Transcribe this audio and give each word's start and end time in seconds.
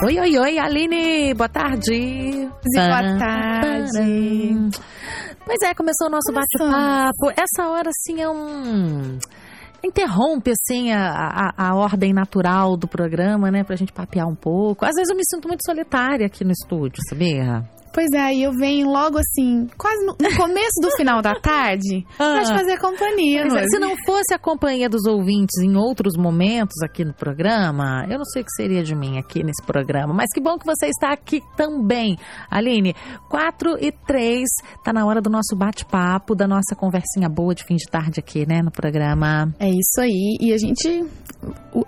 Oi, 0.00 0.16
oi, 0.16 0.38
oi, 0.38 0.58
Aline, 0.60 1.34
boa 1.34 1.48
tarde. 1.48 2.48
Boa 2.72 3.18
tarde. 3.18 4.70
Pois 5.44 5.60
é, 5.64 5.74
começou 5.74 6.06
o 6.06 6.10
nosso 6.10 6.32
bate-papo. 6.32 7.32
Essa 7.32 7.68
hora, 7.68 7.90
assim, 7.90 8.20
é 8.22 8.28
um 8.28 9.18
interrompe 9.82 10.52
assim 10.52 10.92
a, 10.92 11.50
a, 11.56 11.70
a, 11.70 11.74
ordem 11.74 12.12
natural 12.12 12.76
do 12.76 12.86
programa, 12.86 13.50
né, 13.50 13.64
pra 13.64 13.74
gente 13.74 13.92
papear 13.92 14.28
um 14.28 14.36
pouco. 14.36 14.84
Às 14.84 14.94
vezes 14.94 15.10
eu 15.10 15.16
me 15.16 15.24
sinto 15.28 15.48
muito 15.48 15.66
solitária 15.66 16.26
aqui 16.26 16.44
no 16.44 16.52
estúdio, 16.52 17.02
sabia? 17.08 17.64
Pois 17.98 18.12
é, 18.12 18.20
aí 18.20 18.44
eu 18.44 18.52
venho 18.52 18.86
logo 18.86 19.18
assim, 19.18 19.66
quase 19.76 20.06
no, 20.06 20.12
no 20.12 20.36
começo 20.36 20.80
do 20.80 20.88
final 20.92 21.20
da 21.20 21.34
tarde, 21.34 22.06
ah. 22.16 22.34
pra 22.34 22.42
te 22.44 22.54
fazer 22.54 22.78
companhia. 22.78 23.42
É, 23.42 23.66
se 23.66 23.76
não 23.80 23.96
fosse 24.06 24.32
a 24.32 24.38
companhia 24.38 24.88
dos 24.88 25.04
ouvintes 25.04 25.60
em 25.60 25.74
outros 25.74 26.16
momentos 26.16 26.80
aqui 26.84 27.04
no 27.04 27.12
programa, 27.12 28.06
eu 28.08 28.18
não 28.18 28.24
sei 28.24 28.42
o 28.42 28.44
que 28.44 28.52
seria 28.52 28.84
de 28.84 28.94
mim 28.94 29.18
aqui 29.18 29.42
nesse 29.42 29.64
programa. 29.66 30.14
Mas 30.14 30.28
que 30.32 30.40
bom 30.40 30.56
que 30.56 30.64
você 30.64 30.86
está 30.86 31.12
aqui 31.12 31.42
também. 31.56 32.16
Aline, 32.48 32.94
4 33.28 33.78
e 33.80 33.90
3, 33.90 34.46
tá 34.84 34.92
na 34.92 35.04
hora 35.04 35.20
do 35.20 35.28
nosso 35.28 35.56
bate-papo, 35.56 36.36
da 36.36 36.46
nossa 36.46 36.76
conversinha 36.76 37.28
boa 37.28 37.52
de 37.52 37.64
fim 37.64 37.74
de 37.74 37.90
tarde 37.90 38.20
aqui, 38.20 38.46
né, 38.46 38.62
no 38.62 38.70
programa. 38.70 39.52
É 39.58 39.68
isso 39.68 40.00
aí. 40.00 40.36
E 40.40 40.52
a 40.52 40.56
gente 40.56 41.04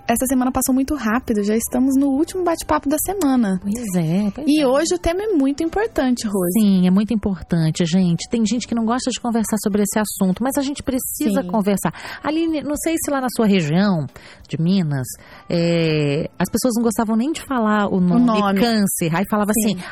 essa 0.07 0.25
semana 0.27 0.51
passou 0.51 0.73
muito 0.73 0.95
rápido, 0.95 1.43
já 1.43 1.55
estamos 1.55 1.95
no 1.97 2.07
último 2.07 2.43
bate-papo 2.43 2.87
da 2.87 2.97
semana. 3.05 3.59
Pois 3.61 3.95
é. 3.95 4.31
Pois 4.33 4.47
e 4.47 4.61
é. 4.61 4.67
hoje 4.67 4.95
o 4.95 4.99
tema 4.99 5.23
é 5.23 5.27
muito 5.27 5.63
importante, 5.63 6.00
Rose. 6.27 6.59
Sim, 6.59 6.87
é 6.87 6.91
muito 6.91 7.13
importante, 7.13 7.85
gente. 7.85 8.27
Tem 8.29 8.45
gente 8.45 8.67
que 8.67 8.75
não 8.75 8.85
gosta 8.85 9.11
de 9.11 9.19
conversar 9.19 9.57
sobre 9.63 9.83
esse 9.83 9.99
assunto, 9.99 10.43
mas 10.43 10.57
a 10.57 10.61
gente 10.61 10.81
precisa 10.81 11.41
Sim. 11.41 11.47
conversar. 11.47 11.93
Aline, 12.23 12.61
não 12.61 12.75
sei 12.75 12.95
se 13.03 13.11
lá 13.11 13.21
na 13.21 13.27
sua 13.35 13.45
região 13.45 14.05
de 14.47 14.61
Minas, 14.61 15.07
é, 15.49 16.29
as 16.37 16.49
pessoas 16.49 16.73
não 16.75 16.83
gostavam 16.83 17.15
nem 17.15 17.31
de 17.31 17.41
falar 17.41 17.87
o 17.87 17.99
nome, 17.99 18.21
o 18.21 18.25
nome. 18.25 18.59
câncer. 18.59 19.15
Aí 19.15 19.25
falava 19.29 19.51
Sim. 19.53 19.75
assim, 19.75 19.83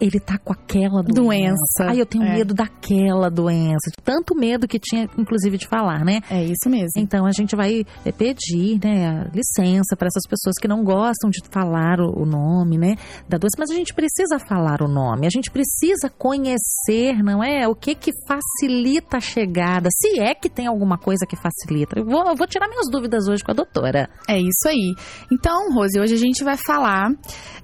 ele 0.00 0.18
tá 0.18 0.38
com 0.38 0.52
aquela 0.52 1.02
doença. 1.02 1.22
doença. 1.22 1.90
Ai, 1.90 2.00
eu 2.00 2.06
tenho 2.06 2.24
é. 2.24 2.36
medo 2.36 2.54
daquela 2.54 3.28
doença. 3.28 3.90
Tanto 4.02 4.34
medo 4.34 4.66
que 4.66 4.78
tinha, 4.78 5.08
inclusive, 5.18 5.58
de 5.58 5.66
falar, 5.66 6.04
né? 6.04 6.20
É 6.30 6.42
isso 6.42 6.68
mesmo. 6.68 6.92
Então 6.98 7.26
a 7.26 7.32
gente 7.32 7.54
vai 7.54 7.84
é, 8.04 8.12
pedir, 8.12 8.78
né, 8.82 9.30
licença 9.34 9.96
para 9.96 10.08
essas 10.08 10.26
pessoas 10.28 10.56
que 10.60 10.66
não 10.66 10.82
gostam 10.82 11.28
de 11.30 11.40
falar 11.50 12.00
o, 12.00 12.22
o 12.22 12.26
nome, 12.26 12.78
né, 12.78 12.96
da 13.28 13.36
doença. 13.36 13.56
Mas 13.58 13.70
a 13.70 13.74
gente 13.74 13.92
precisa 13.92 14.38
falar 14.38 14.80
o 14.82 14.88
nome. 14.88 15.26
A 15.26 15.30
gente 15.30 15.50
precisa 15.50 16.08
conhecer, 16.08 17.22
não 17.22 17.42
é? 17.42 17.68
O 17.68 17.74
que 17.74 17.94
que 17.94 18.12
facilita 18.26 19.18
a 19.18 19.20
chegada. 19.20 19.88
Se 19.92 20.20
é 20.20 20.34
que 20.34 20.48
tem 20.48 20.66
alguma 20.66 20.96
coisa 20.96 21.26
que 21.26 21.36
facilita. 21.36 21.98
Eu 21.98 22.06
vou, 22.06 22.24
eu 22.26 22.36
vou 22.36 22.46
tirar 22.46 22.68
minhas 22.68 22.88
dúvidas 22.90 23.28
hoje 23.28 23.44
com 23.44 23.50
a 23.50 23.54
doutora. 23.54 24.08
É 24.28 24.38
isso 24.38 24.66
aí. 24.66 24.94
Então, 25.30 25.72
Rose, 25.72 25.98
hoje 26.00 26.14
a 26.14 26.18
gente 26.18 26.42
vai 26.42 26.56
falar. 26.56 27.10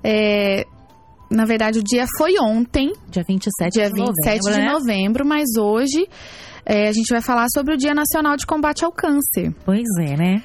É, 0.02 0.66
na 1.30 1.44
verdade, 1.44 1.78
o 1.78 1.82
dia 1.82 2.06
foi 2.18 2.34
ontem. 2.40 2.92
Dia 3.08 3.22
27 3.22 3.72
dia 3.72 3.84
de 3.84 3.90
novembro. 3.90 4.14
27 4.24 4.52
de 4.52 4.58
né? 4.58 4.72
novembro, 4.72 5.24
mas 5.24 5.48
hoje 5.56 6.08
é, 6.66 6.88
a 6.88 6.92
gente 6.92 7.08
vai 7.10 7.22
falar 7.22 7.46
sobre 7.54 7.74
o 7.74 7.76
Dia 7.76 7.94
Nacional 7.94 8.36
de 8.36 8.44
Combate 8.44 8.84
ao 8.84 8.92
Câncer. 8.92 9.54
Pois 9.64 9.86
é, 10.00 10.16
né? 10.16 10.42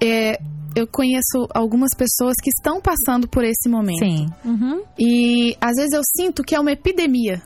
É, 0.00 0.38
eu 0.76 0.86
conheço 0.86 1.48
algumas 1.52 1.90
pessoas 1.96 2.34
que 2.42 2.50
estão 2.50 2.80
passando 2.80 3.28
por 3.28 3.44
esse 3.44 3.68
momento. 3.68 3.98
Sim. 3.98 4.26
Uhum. 4.44 4.82
E 4.98 5.56
às 5.60 5.76
vezes 5.76 5.92
eu 5.92 6.02
sinto 6.16 6.42
que 6.44 6.54
é 6.54 6.60
uma 6.60 6.72
epidemia. 6.72 7.42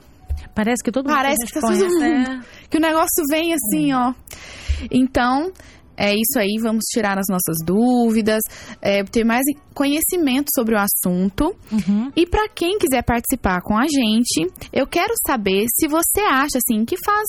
Parece 0.54 0.84
que 0.84 0.92
todo 0.92 1.06
mundo 1.06 1.16
Parece 1.16 1.46
que 1.46 1.52
tá 1.54 1.60
todo 1.60 1.76
mundo. 1.76 2.04
É. 2.04 2.40
Que 2.68 2.78
o 2.78 2.80
negócio 2.80 3.22
vem 3.30 3.52
assim, 3.52 3.92
ó. 3.92 4.14
Então, 4.90 5.52
é 5.96 6.14
isso 6.14 6.38
aí, 6.38 6.56
vamos 6.60 6.84
tirar 6.84 7.18
as 7.18 7.26
nossas 7.28 7.56
dúvidas, 7.64 8.40
é, 8.80 9.02
ter 9.04 9.24
mais 9.24 9.42
conhecimento 9.74 10.48
sobre 10.54 10.74
o 10.74 10.78
assunto. 10.78 11.54
Uhum. 11.70 12.10
E 12.16 12.26
para 12.26 12.48
quem 12.48 12.78
quiser 12.78 13.02
participar 13.02 13.60
com 13.62 13.76
a 13.76 13.84
gente, 13.84 14.50
eu 14.72 14.86
quero 14.86 15.12
saber 15.26 15.66
se 15.68 15.86
você 15.86 16.20
acha 16.20 16.58
assim 16.58 16.84
que 16.84 16.96
faz 17.04 17.28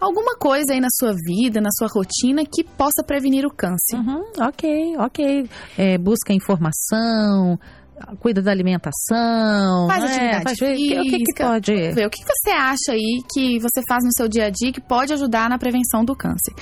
alguma 0.00 0.36
coisa 0.36 0.72
aí 0.72 0.80
na 0.80 0.88
sua 0.90 1.14
vida, 1.14 1.60
na 1.60 1.70
sua 1.78 1.88
rotina 1.88 2.44
que 2.44 2.64
possa 2.64 3.04
prevenir 3.06 3.46
o 3.46 3.50
câncer. 3.50 3.96
Uhum. 3.96 4.24
Ok, 4.48 4.96
ok. 4.98 5.48
É, 5.78 5.96
busca 5.96 6.32
informação, 6.32 7.58
cuida 8.20 8.42
da 8.42 8.50
alimentação. 8.50 9.86
Faz 9.88 10.04
né? 10.04 10.10
atividade 10.10 10.44
faz, 10.44 10.58
física. 10.58 11.00
O 11.00 11.04
que, 11.04 11.18
que 11.18 11.34
pode... 11.34 11.92
Ver, 11.92 12.06
o 12.06 12.10
que 12.10 12.24
você 12.24 12.50
acha 12.50 12.92
aí 12.92 13.22
que 13.32 13.58
você 13.58 13.82
faz 13.86 14.04
no 14.04 14.12
seu 14.12 14.28
dia 14.28 14.46
a 14.46 14.50
dia 14.50 14.72
que 14.72 14.80
pode 14.80 15.12
ajudar 15.12 15.48
na 15.48 15.58
prevenção 15.58 16.04
do 16.04 16.14
câncer? 16.14 16.54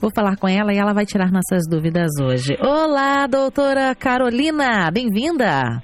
Vou 0.00 0.10
falar 0.12 0.36
com 0.36 0.48
ela 0.48 0.74
e 0.74 0.78
ela 0.78 0.92
vai 0.92 1.06
tirar 1.06 1.30
nossas 1.30 1.62
dúvidas 1.70 2.10
hoje. 2.20 2.56
Olá, 2.60 3.26
doutora 3.28 3.94
Carolina. 3.94 4.65
Bem-vinda. 4.92 5.80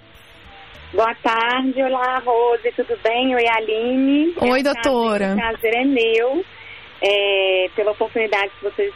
Boa 0.93 1.15
tarde, 1.23 1.81
olá 1.83 2.19
Rose, 2.19 2.73
tudo 2.75 2.99
bem? 3.05 3.33
Oi 3.33 3.47
Aline. 3.49 4.35
Oi, 4.41 4.59
é 4.59 4.63
doutora. 4.63 5.35
O 5.35 5.37
prazer 5.37 5.75
é 5.77 5.85
meu, 5.85 6.45
é, 7.01 7.67
pela 7.77 7.93
oportunidade 7.93 8.51
que 8.59 8.65
vocês 8.65 8.93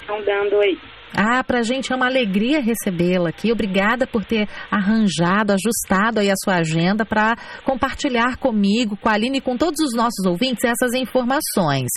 estão 0.00 0.22
dando 0.22 0.58
aí. 0.60 0.78
Ah, 1.16 1.42
pra 1.42 1.62
gente 1.62 1.92
é 1.92 1.96
uma 1.96 2.06
alegria 2.06 2.60
recebê-la 2.60 3.30
aqui. 3.30 3.50
Obrigada 3.50 4.06
por 4.06 4.24
ter 4.24 4.48
arranjado, 4.70 5.52
ajustado 5.52 6.20
aí 6.20 6.30
a 6.30 6.34
sua 6.44 6.56
agenda 6.56 7.04
para 7.04 7.36
compartilhar 7.64 8.36
comigo, 8.36 8.96
com 8.96 9.08
a 9.08 9.12
Aline 9.12 9.38
e 9.38 9.40
com 9.40 9.56
todos 9.56 9.80
os 9.80 9.94
nossos 9.94 10.24
ouvintes 10.26 10.64
essas 10.64 10.92
informações. 10.94 11.88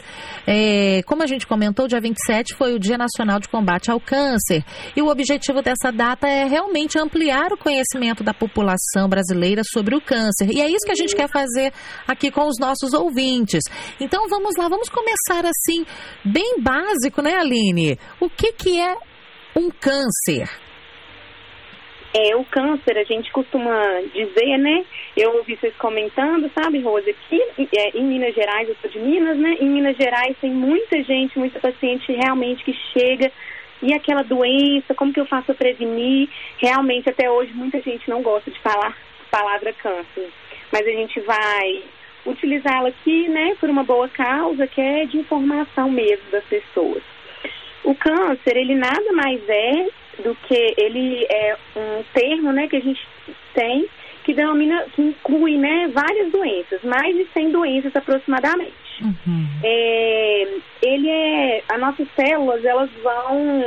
É, 0.48 1.02
como 1.06 1.24
a 1.24 1.28
gente 1.28 1.46
comentou, 1.46 1.88
dia 1.88 2.00
27 2.00 2.56
foi 2.56 2.74
o 2.74 2.80
Dia 2.80 2.98
Nacional 2.98 3.40
de 3.40 3.50
Combate 3.50 3.92
ao 3.92 4.00
Câncer 4.00 4.64
e 4.96 5.02
o 5.02 5.08
objetivo 5.08 5.62
dessa 5.62 5.92
data 5.92 6.28
é 6.28 6.46
realmente 6.46 6.98
ampliar 6.98 7.52
o 7.52 7.58
conhecimento 7.58 8.24
da 8.24 8.34
população 8.34 9.08
brasileira 9.10 9.62
sobre 9.72 9.96
o 9.96 10.02
câncer. 10.02 10.50
E 10.52 10.62
é 10.62 10.70
isso 10.70 10.86
que 10.86 10.92
a 10.92 10.96
gente 10.96 11.16
quer 11.16 11.30
fazer 11.30 11.74
aqui 12.08 12.32
com 12.32 12.48
os 12.48 12.58
nossos 12.60 12.94
ouvintes. 12.94 13.64
Então 14.00 14.28
vamos 14.30 14.56
lá, 14.58 14.68
vamos 14.68 14.90
começar 14.90 15.46
assim, 15.46 15.86
bem 16.24 16.62
básico, 16.62 17.22
né, 17.22 17.36
Aline? 17.36 17.98
O 18.20 18.30
que, 18.30 18.54
que 18.54 18.80
é 18.80 18.96
um 19.56 19.70
câncer? 19.70 20.50
É, 22.14 22.36
o 22.36 22.44
câncer, 22.44 22.98
a 22.98 23.04
gente 23.04 23.32
costuma 23.32 23.72
dizer, 24.14 24.58
né? 24.58 24.86
Eu 25.16 25.38
ouvi 25.38 25.56
vocês 25.56 25.74
comentando, 25.78 26.52
sabe, 26.54 26.82
Rosa, 26.82 27.14
que 27.30 27.42
é, 27.78 27.98
em 27.98 28.04
Minas 28.04 28.36
Gerais, 28.36 28.68
eu 28.68 28.76
sou 28.82 28.90
de 28.90 29.00
Minas, 29.00 29.38
né? 29.38 29.56
Em 29.62 29.70
Minas 29.70 29.96
Gerais 29.96 30.36
tem 30.42 30.52
muita 30.52 31.02
gente, 31.04 31.40
muita 31.40 31.60
paciente 31.60 32.12
realmente 32.12 32.66
que 32.66 32.74
chega 32.94 33.32
e 33.82 33.94
aquela 33.94 34.24
doença, 34.24 34.94
como 34.94 35.14
que 35.14 35.20
eu 35.20 35.26
faço 35.26 35.46
para 35.46 35.56
prevenir? 35.56 36.30
Realmente, 36.58 37.10
até 37.10 37.30
hoje, 37.30 37.52
muita 37.54 37.82
gente 37.82 38.08
não 38.10 38.22
gosta 38.22 38.52
de 38.52 38.60
falar 38.60 38.90
a 38.90 39.36
palavra 39.36 39.74
câncer. 39.74 40.30
Mas 40.72 40.86
a 40.86 40.92
gente 40.92 41.20
vai 41.22 41.84
utilizá-la 42.26 42.90
aqui, 42.90 43.28
né, 43.30 43.56
por 43.60 43.70
uma 43.70 43.84
boa 43.84 44.08
causa, 44.10 44.68
que 44.68 44.80
é 44.80 45.06
de 45.06 45.18
informação 45.18 45.90
mesmo 45.90 46.30
das 46.30 46.44
pessoas. 46.44 47.02
O 47.84 47.96
câncer, 47.96 48.58
ele 48.58 48.76
nada 48.76 49.12
mais 49.14 49.42
é 49.48 49.88
do 50.24 50.36
que 50.48 50.74
ele 50.78 51.26
é 51.30 51.58
um 51.76 52.04
termo, 52.14 52.52
né, 52.52 52.68
que 52.68 52.76
a 52.78 52.82
gente 52.82 53.08
tem 53.54 53.88
que 54.24 54.34
denomina, 54.34 54.86
que 54.94 55.02
inclui, 55.02 55.58
né, 55.58 55.90
várias 55.94 56.32
doenças, 56.32 56.82
mais 56.84 57.16
de 57.16 57.28
100 57.34 57.52
doenças 57.52 57.96
aproximadamente. 57.96 58.74
Uhum. 59.02 59.48
É, 59.64 60.48
ele 60.84 61.10
é, 61.10 61.64
as 61.68 61.80
nossas 61.80 62.08
células, 62.16 62.64
elas 62.64 62.90
vão 63.02 63.64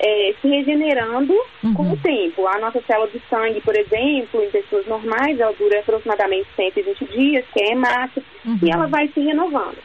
é, 0.00 0.34
se 0.40 0.48
regenerando 0.48 1.32
uhum. 1.62 1.74
com 1.74 1.92
o 1.92 1.96
tempo. 1.98 2.46
A 2.46 2.58
nossa 2.58 2.80
célula 2.82 3.08
de 3.08 3.20
sangue, 3.30 3.60
por 3.60 3.76
exemplo, 3.76 4.42
em 4.42 4.50
pessoas 4.50 4.86
normais, 4.86 5.38
ela 5.38 5.52
dura 5.52 5.78
aproximadamente 5.78 6.48
120 6.56 7.04
dias, 7.06 7.44
que 7.52 7.62
é 7.62 7.72
hemácia, 7.72 8.22
uhum. 8.44 8.58
e 8.62 8.70
ela 8.70 8.86
vai 8.86 9.08
se 9.08 9.20
renovando 9.20 9.78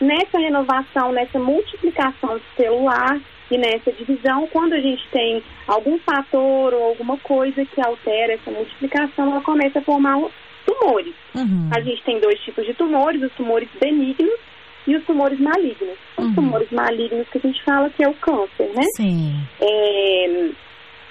nessa 0.00 0.38
renovação, 0.38 1.12
nessa 1.12 1.38
multiplicação 1.38 2.40
celular, 2.56 3.20
E 3.50 3.56
nessa 3.56 3.92
divisão, 3.92 4.48
quando 4.48 4.72
a 4.72 4.80
gente 4.80 5.06
tem 5.12 5.40
algum 5.68 5.98
fator 6.00 6.74
ou 6.74 6.82
alguma 6.82 7.16
coisa 7.18 7.64
que 7.64 7.80
altera 7.80 8.32
essa 8.32 8.50
multiplicação, 8.50 9.30
ela 9.30 9.40
começa 9.40 9.78
a 9.78 9.82
formar 9.82 10.18
tumores. 10.66 11.14
Uhum. 11.34 11.70
A 11.72 11.80
gente 11.80 12.02
tem 12.02 12.18
dois 12.18 12.40
tipos 12.40 12.66
de 12.66 12.74
tumores, 12.74 13.22
os 13.22 13.32
tumores 13.34 13.68
benignos 13.80 14.40
e 14.86 14.96
os 14.96 15.04
tumores 15.04 15.38
malignos. 15.38 15.96
Os 16.18 16.24
uhum. 16.24 16.34
tumores 16.34 16.70
malignos 16.72 17.28
que 17.28 17.38
a 17.38 17.40
gente 17.40 17.62
fala 17.62 17.90
que 17.90 18.02
é 18.02 18.08
o 18.08 18.14
câncer, 18.14 18.68
né? 18.74 18.82
Sim. 18.96 19.34
É, 19.60 20.50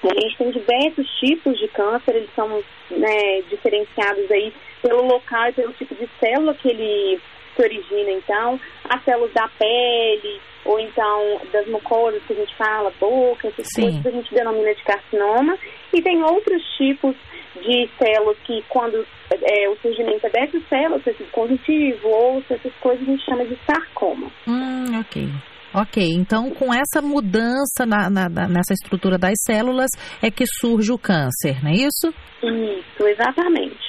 a 0.04 0.20
gente 0.20 0.36
tem 0.36 0.50
diversos 0.50 1.08
tipos 1.18 1.58
de 1.58 1.68
câncer, 1.68 2.16
eles 2.16 2.30
são 2.36 2.48
né, 2.90 3.42
diferenciados 3.48 4.30
aí 4.30 4.52
pelo 4.82 5.06
local 5.06 5.48
e 5.48 5.52
pelo 5.52 5.72
tipo 5.72 5.94
de 5.94 6.08
célula 6.20 6.54
que 6.54 6.68
ele 6.68 7.18
se 7.56 7.62
origina, 7.62 8.10
então, 8.10 8.60
as 8.88 9.02
células 9.04 9.32
da 9.32 9.48
pele, 9.58 10.40
ou 10.64 10.78
então 10.78 11.40
das 11.52 11.66
mucosas 11.68 12.22
que 12.24 12.32
a 12.32 12.36
gente 12.36 12.54
fala, 12.56 12.92
boca, 13.00 13.48
essas 13.48 13.66
Sim. 13.74 13.82
coisas 13.82 14.06
a 14.06 14.10
gente 14.10 14.34
denomina 14.34 14.74
de 14.74 14.82
carcinoma. 14.84 15.58
E 15.92 16.02
tem 16.02 16.22
outros 16.22 16.62
tipos 16.76 17.16
de 17.62 17.88
células 17.98 18.36
que 18.44 18.62
quando 18.68 19.06
é, 19.30 19.68
o 19.68 19.76
surgimento 19.76 20.26
é 20.26 20.30
dessas 20.30 20.62
células, 20.68 21.02
tecido 21.02 21.30
conjuntivo, 21.30 22.08
osso, 22.08 22.52
essas 22.52 22.72
coisas 22.80 23.02
a 23.02 23.10
gente 23.10 23.24
chama 23.24 23.44
de 23.44 23.58
sarcoma. 23.64 24.30
Hum, 24.46 25.00
ok. 25.00 25.28
Ok, 25.74 26.02
então 26.14 26.50
com 26.50 26.72
essa 26.72 27.02
mudança 27.02 27.84
na, 27.86 28.08
na, 28.08 28.28
nessa 28.28 28.72
estrutura 28.72 29.18
das 29.18 29.34
células 29.44 29.90
é 30.22 30.30
que 30.30 30.44
surge 30.46 30.90
o 30.90 30.98
câncer, 30.98 31.62
não 31.62 31.70
é 31.70 31.74
isso? 31.74 32.08
Isso, 32.42 33.06
exatamente. 33.06 33.85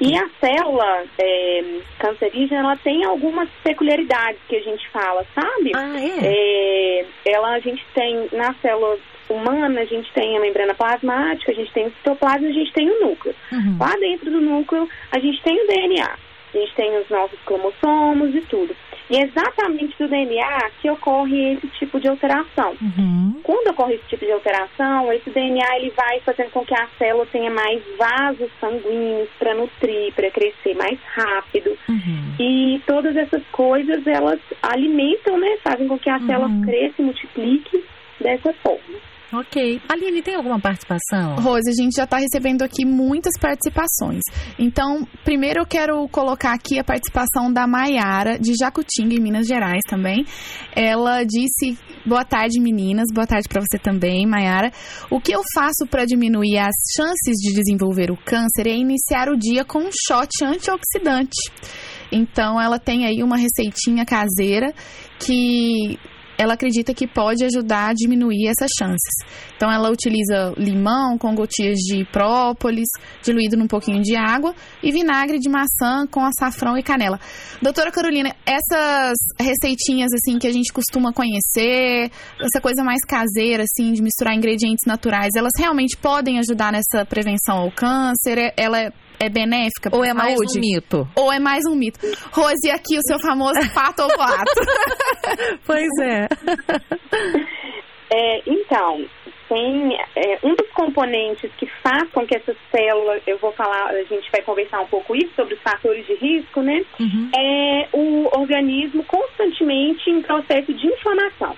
E 0.00 0.16
a 0.16 0.28
célula 0.40 1.04
é, 1.18 1.80
cancerígena, 1.98 2.60
ela 2.60 2.76
tem 2.76 3.04
algumas 3.04 3.48
peculiaridades 3.62 4.40
que 4.48 4.56
a 4.56 4.60
gente 4.60 4.88
fala, 4.90 5.24
sabe? 5.34 5.72
Ah, 5.74 5.96
é? 6.00 6.26
é? 6.26 7.06
ela, 7.24 7.52
a 7.52 7.60
gente 7.60 7.84
tem, 7.94 8.28
na 8.32 8.54
célula 8.54 8.98
humana, 9.28 9.80
a 9.80 9.84
gente 9.84 10.12
tem 10.12 10.36
a 10.36 10.40
membrana 10.40 10.74
plasmática, 10.74 11.52
a 11.52 11.54
gente 11.54 11.72
tem 11.72 11.86
o 11.86 11.90
citoplasma, 11.90 12.48
a 12.48 12.52
gente 12.52 12.72
tem 12.72 12.90
o 12.90 13.00
núcleo. 13.00 13.34
Uhum. 13.52 13.76
Lá 13.78 13.94
dentro 13.96 14.30
do 14.30 14.40
núcleo, 14.40 14.88
a 15.10 15.18
gente 15.18 15.42
tem 15.42 15.62
o 15.62 15.66
DNA. 15.66 16.18
A 16.54 16.58
gente 16.58 16.74
tem 16.74 16.96
os 16.96 17.08
nossos 17.10 17.38
cromossomos 17.44 18.34
e 18.34 18.40
tudo. 18.42 18.74
E 19.10 19.16
é 19.16 19.22
exatamente 19.24 19.96
do 19.98 20.08
DNA 20.08 20.70
que 20.80 20.90
ocorre 20.90 21.54
esse 21.54 21.66
tipo 21.78 21.98
de 21.98 22.08
alteração. 22.08 22.76
Uhum. 22.80 23.40
Quando 23.42 23.68
ocorre 23.68 23.94
esse 23.94 24.06
tipo 24.08 24.24
de 24.24 24.32
alteração, 24.32 25.10
esse 25.12 25.30
DNA 25.30 25.76
ele 25.76 25.90
vai 25.96 26.20
fazendo 26.20 26.50
com 26.50 26.64
que 26.64 26.74
a 26.74 26.86
célula 26.98 27.26
tenha 27.26 27.50
mais 27.50 27.82
vasos 27.96 28.50
sanguíneos 28.60 29.28
para 29.38 29.54
nutrir, 29.54 30.12
para 30.12 30.30
crescer 30.30 30.74
mais 30.76 30.98
rápido. 31.14 31.76
Uhum. 31.88 32.34
E 32.38 32.82
todas 32.86 33.16
essas 33.16 33.42
coisas, 33.50 34.06
elas 34.06 34.40
alimentam, 34.62 35.38
né? 35.38 35.56
Fazem 35.62 35.88
com 35.88 35.98
que 35.98 36.10
a 36.10 36.18
uhum. 36.18 36.26
célula 36.26 36.50
cresça 36.64 36.94
e 36.98 37.04
multiplique 37.04 37.84
dessa 38.20 38.52
forma. 38.54 38.98
Ok. 39.32 39.80
Aline, 39.88 40.22
tem 40.22 40.34
alguma 40.34 40.58
participação? 40.58 41.36
Rose, 41.36 41.68
a 41.68 41.74
gente 41.74 41.94
já 41.94 42.04
está 42.04 42.16
recebendo 42.16 42.62
aqui 42.62 42.86
muitas 42.86 43.32
participações. 43.38 44.22
Então, 44.58 45.06
primeiro 45.22 45.60
eu 45.60 45.66
quero 45.66 46.08
colocar 46.08 46.54
aqui 46.54 46.78
a 46.78 46.84
participação 46.84 47.52
da 47.52 47.66
Maiara, 47.66 48.38
de 48.38 48.54
Jacutinga, 48.58 49.14
em 49.14 49.20
Minas 49.20 49.46
Gerais 49.46 49.82
também. 49.86 50.24
Ela 50.74 51.24
disse: 51.24 51.78
Boa 52.06 52.24
tarde, 52.24 52.58
meninas. 52.58 53.06
Boa 53.12 53.26
tarde 53.26 53.48
para 53.48 53.60
você 53.60 53.78
também, 53.78 54.26
Maiara. 54.26 54.72
O 55.10 55.20
que 55.20 55.32
eu 55.32 55.42
faço 55.52 55.86
para 55.90 56.06
diminuir 56.06 56.58
as 56.58 56.74
chances 56.96 57.36
de 57.36 57.52
desenvolver 57.52 58.10
o 58.10 58.16
câncer 58.16 58.66
é 58.66 58.74
iniciar 58.74 59.28
o 59.28 59.36
dia 59.36 59.62
com 59.62 59.80
um 59.80 59.90
shot 59.90 60.42
antioxidante. 60.42 61.52
Então, 62.10 62.58
ela 62.58 62.78
tem 62.78 63.04
aí 63.04 63.22
uma 63.22 63.36
receitinha 63.36 64.06
caseira 64.06 64.72
que 65.18 65.98
ela 66.38 66.54
acredita 66.54 66.94
que 66.94 67.06
pode 67.06 67.44
ajudar 67.44 67.90
a 67.90 67.92
diminuir 67.92 68.46
essas 68.46 68.70
chances. 68.78 69.14
Então, 69.56 69.70
ela 69.70 69.90
utiliza 69.90 70.54
limão 70.56 71.18
com 71.18 71.34
gotinhas 71.34 71.78
de 71.78 72.04
própolis, 72.12 72.86
diluído 73.22 73.56
num 73.56 73.66
pouquinho 73.66 74.00
de 74.00 74.16
água, 74.16 74.54
e 74.82 74.92
vinagre 74.92 75.40
de 75.40 75.48
maçã 75.48 76.06
com 76.08 76.24
açafrão 76.24 76.78
e 76.78 76.82
canela. 76.82 77.18
Doutora 77.60 77.90
Carolina, 77.90 78.34
essas 78.46 79.16
receitinhas, 79.38 80.10
assim, 80.14 80.38
que 80.38 80.46
a 80.46 80.52
gente 80.52 80.72
costuma 80.72 81.12
conhecer, 81.12 82.10
essa 82.40 82.60
coisa 82.62 82.84
mais 82.84 83.00
caseira, 83.04 83.64
assim, 83.64 83.92
de 83.92 84.00
misturar 84.00 84.34
ingredientes 84.34 84.86
naturais, 84.86 85.34
elas 85.36 85.52
realmente 85.58 85.96
podem 85.96 86.38
ajudar 86.38 86.72
nessa 86.72 87.04
prevenção 87.04 87.56
ao 87.58 87.72
câncer? 87.72 88.54
Ela 88.56 88.92
é 89.20 89.28
benéfica 89.28 89.90
Ou 89.92 90.04
é 90.04 90.14
mais 90.14 90.34
saúde? 90.34 90.58
um 90.58 90.60
mito? 90.60 91.08
Ou 91.16 91.32
é 91.32 91.38
mais 91.38 91.64
um 91.66 91.74
mito? 91.74 91.98
Rose, 92.32 92.70
aqui 92.70 92.96
o 92.96 93.02
seu 93.02 93.18
famoso 93.20 93.60
fato 93.74 94.02
ou 94.02 94.08
boato? 94.08 94.60
pois 95.66 95.88
é. 96.00 96.28
é 98.12 98.42
então, 98.46 99.04
tem 99.48 99.98
é, 100.14 100.38
um 100.42 100.54
dos 100.54 100.70
componentes 100.72 101.50
que 101.56 101.66
faz 101.82 102.08
com 102.10 102.26
que 102.26 102.36
essa 102.36 102.54
célula, 102.70 103.18
eu 103.26 103.38
vou 103.38 103.52
falar, 103.52 103.86
a 103.88 104.04
gente 104.04 104.30
vai 104.30 104.42
conversar 104.42 104.80
um 104.80 104.86
pouco 104.86 105.16
isso 105.16 105.34
sobre 105.34 105.54
os 105.54 105.62
fatores 105.62 106.06
de 106.06 106.14
risco, 106.14 106.60
né? 106.62 106.84
Uhum. 107.00 107.30
É 107.36 107.88
o 107.92 108.38
organismo 108.38 109.02
constantemente 109.04 110.10
em 110.10 110.22
processo 110.22 110.72
de 110.72 110.86
inflamação. 110.86 111.56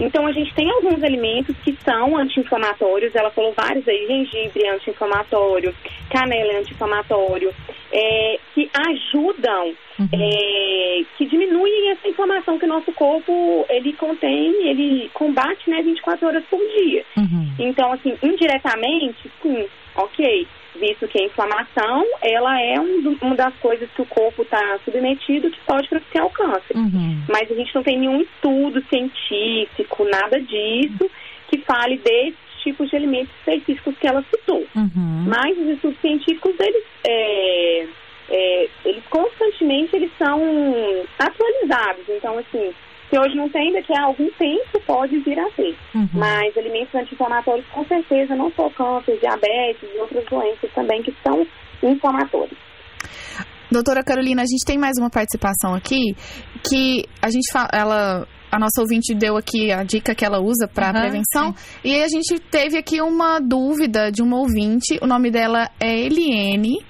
Então, 0.00 0.26
a 0.26 0.32
gente 0.32 0.54
tem 0.54 0.70
alguns 0.70 1.02
alimentos 1.02 1.54
que 1.58 1.76
são 1.84 2.16
anti-inflamatórios, 2.16 3.14
ela 3.14 3.30
falou 3.30 3.52
vários 3.52 3.86
aí, 3.86 4.06
gengibre 4.06 4.64
é 4.64 4.74
anti-inflamatório, 4.74 5.74
canela 6.10 6.52
é 6.52 6.58
anti-inflamatório, 6.58 7.52
é, 7.92 8.38
que 8.54 8.70
ajudam, 8.74 9.74
uhum. 9.98 10.08
é, 10.12 11.02
que 11.18 11.26
diminuem 11.26 11.90
essa 11.90 12.08
inflamação 12.08 12.58
que 12.58 12.64
o 12.64 12.68
nosso 12.68 12.92
corpo, 12.92 13.66
ele 13.68 13.92
contém, 13.92 14.68
ele 14.68 15.10
combate, 15.12 15.68
né, 15.68 15.82
24 15.82 16.26
horas 16.26 16.44
por 16.50 16.60
dia. 16.60 17.04
Uhum. 17.16 17.52
Então, 17.58 17.92
assim, 17.92 18.16
indiretamente, 18.22 19.30
sim, 19.42 19.66
ok, 19.94 20.46
visto 20.78 21.08
que 21.08 21.20
a 21.20 21.24
inflamação, 21.24 22.04
ela 22.22 22.60
é 22.60 22.80
um, 22.80 23.16
uma 23.22 23.34
das 23.34 23.54
coisas 23.56 23.88
que 23.90 24.02
o 24.02 24.06
corpo 24.06 24.42
está 24.42 24.78
submetido 24.84 25.50
que 25.50 25.60
pode 25.60 25.88
propiciar 25.88 26.26
o 26.26 26.30
câncer. 26.30 26.76
Uhum. 26.76 27.22
Mas 27.28 27.50
a 27.50 27.54
gente 27.54 27.74
não 27.74 27.82
tem 27.82 27.98
nenhum 27.98 28.20
estudo 28.20 28.82
científico, 28.88 30.04
nada 30.04 30.40
disso, 30.40 31.10
que 31.48 31.58
fale 31.58 31.96
desses 31.98 32.38
tipos 32.62 32.88
de 32.90 32.96
alimentos 32.96 33.34
específicos 33.38 33.96
que 33.98 34.06
ela 34.06 34.24
citou. 34.30 34.66
Uhum. 34.76 35.24
Mas 35.26 35.56
os 35.58 35.68
estudos 35.68 36.00
científicos, 36.00 36.54
eles, 36.58 36.84
é, 37.06 37.86
é, 38.30 38.68
eles 38.84 39.04
constantemente 39.08 39.96
eles 39.96 40.10
são 40.18 40.40
atualizados. 41.18 42.04
Então, 42.08 42.38
assim, 42.38 42.72
que 43.10 43.18
hoje 43.18 43.34
não 43.34 43.48
tem, 43.50 43.72
daqui 43.72 43.92
a 43.98 44.04
algum 44.04 44.30
tempo 44.38 44.80
pode 44.86 45.18
vir 45.18 45.38
a 45.38 45.50
ter. 45.50 45.76
Uhum. 45.94 46.08
Mas 46.14 46.56
alimentos 46.56 46.94
anti-inflamatórios, 46.94 47.66
com 47.74 47.84
certeza, 47.84 48.36
não 48.36 48.50
só 48.52 48.70
câncer, 48.70 49.18
diabetes 49.18 49.82
e 49.82 49.98
outras 49.98 50.24
doenças 50.26 50.70
também 50.72 51.02
que 51.02 51.12
são 51.22 51.44
inflamatórias. 51.82 52.56
Doutora 53.70 54.02
Carolina, 54.04 54.42
a 54.42 54.46
gente 54.46 54.64
tem 54.64 54.78
mais 54.78 54.96
uma 54.98 55.10
participação 55.10 55.74
aqui 55.74 56.14
que 56.68 57.04
a 57.20 57.30
gente 57.30 57.52
fala, 57.52 57.68
ela 57.72 58.26
a 58.50 58.58
nossa 58.58 58.80
ouvinte 58.80 59.14
deu 59.14 59.36
aqui 59.36 59.70
a 59.70 59.84
dica 59.84 60.12
que 60.12 60.24
ela 60.24 60.40
usa 60.40 60.66
para 60.66 60.88
uhum, 60.88 61.00
prevenção. 61.00 61.54
Sim. 61.56 61.78
E 61.84 62.02
a 62.02 62.08
gente 62.08 62.38
teve 62.50 62.76
aqui 62.76 63.00
uma 63.00 63.38
dúvida 63.38 64.10
de 64.10 64.22
uma 64.22 64.38
ouvinte. 64.38 64.98
O 65.00 65.06
nome 65.06 65.30
dela 65.30 65.70
é 65.78 66.00
Eliene. 66.00 66.84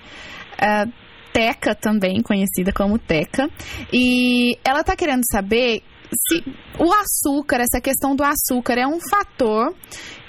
É, 0.58 0.86
Teca 1.32 1.74
também, 1.74 2.22
conhecida 2.22 2.72
como 2.72 2.98
Teca. 2.98 3.48
E 3.92 4.56
ela 4.64 4.80
está 4.80 4.96
querendo 4.96 5.22
saber 5.30 5.82
se 6.12 6.42
o 6.78 6.92
açúcar, 6.92 7.60
essa 7.60 7.80
questão 7.80 8.14
do 8.14 8.24
açúcar 8.24 8.74
é 8.78 8.86
um 8.86 8.98
fator 9.00 9.74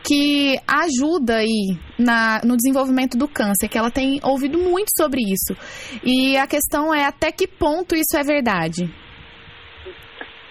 que 0.03 0.55
ajuda 0.67 1.37
aí 1.37 1.77
na, 1.97 2.41
no 2.43 2.55
desenvolvimento 2.55 3.17
do 3.17 3.27
câncer, 3.27 3.67
que 3.69 3.77
ela 3.77 3.91
tem 3.91 4.19
ouvido 4.23 4.57
muito 4.57 4.89
sobre 4.97 5.21
isso. 5.21 5.55
E 6.03 6.37
a 6.37 6.47
questão 6.47 6.93
é 6.93 7.05
até 7.05 7.31
que 7.31 7.47
ponto 7.47 7.95
isso 7.95 8.17
é 8.17 8.23
verdade. 8.23 8.89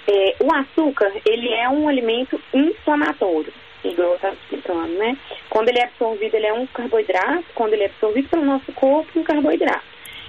É, 0.08 0.36
o 0.42 0.52
açúcar, 0.52 1.12
ele 1.24 1.52
é 1.52 1.68
um 1.68 1.88
alimento 1.88 2.40
inflamatório, 2.52 3.52
igual 3.84 4.10
eu 4.10 4.14
estava 4.16 4.34
explicando, 4.34 4.92
né? 4.94 5.16
Quando 5.48 5.68
ele 5.68 5.78
é 5.78 5.84
absorvido, 5.84 6.34
ele 6.34 6.46
é 6.46 6.52
um 6.52 6.66
carboidrato, 6.66 7.44
quando 7.54 7.74
ele 7.74 7.84
é 7.84 7.86
absorvido 7.86 8.28
pelo 8.28 8.44
nosso 8.44 8.72
corpo, 8.72 9.18
um 9.18 9.22
carboidrato. 9.22 9.84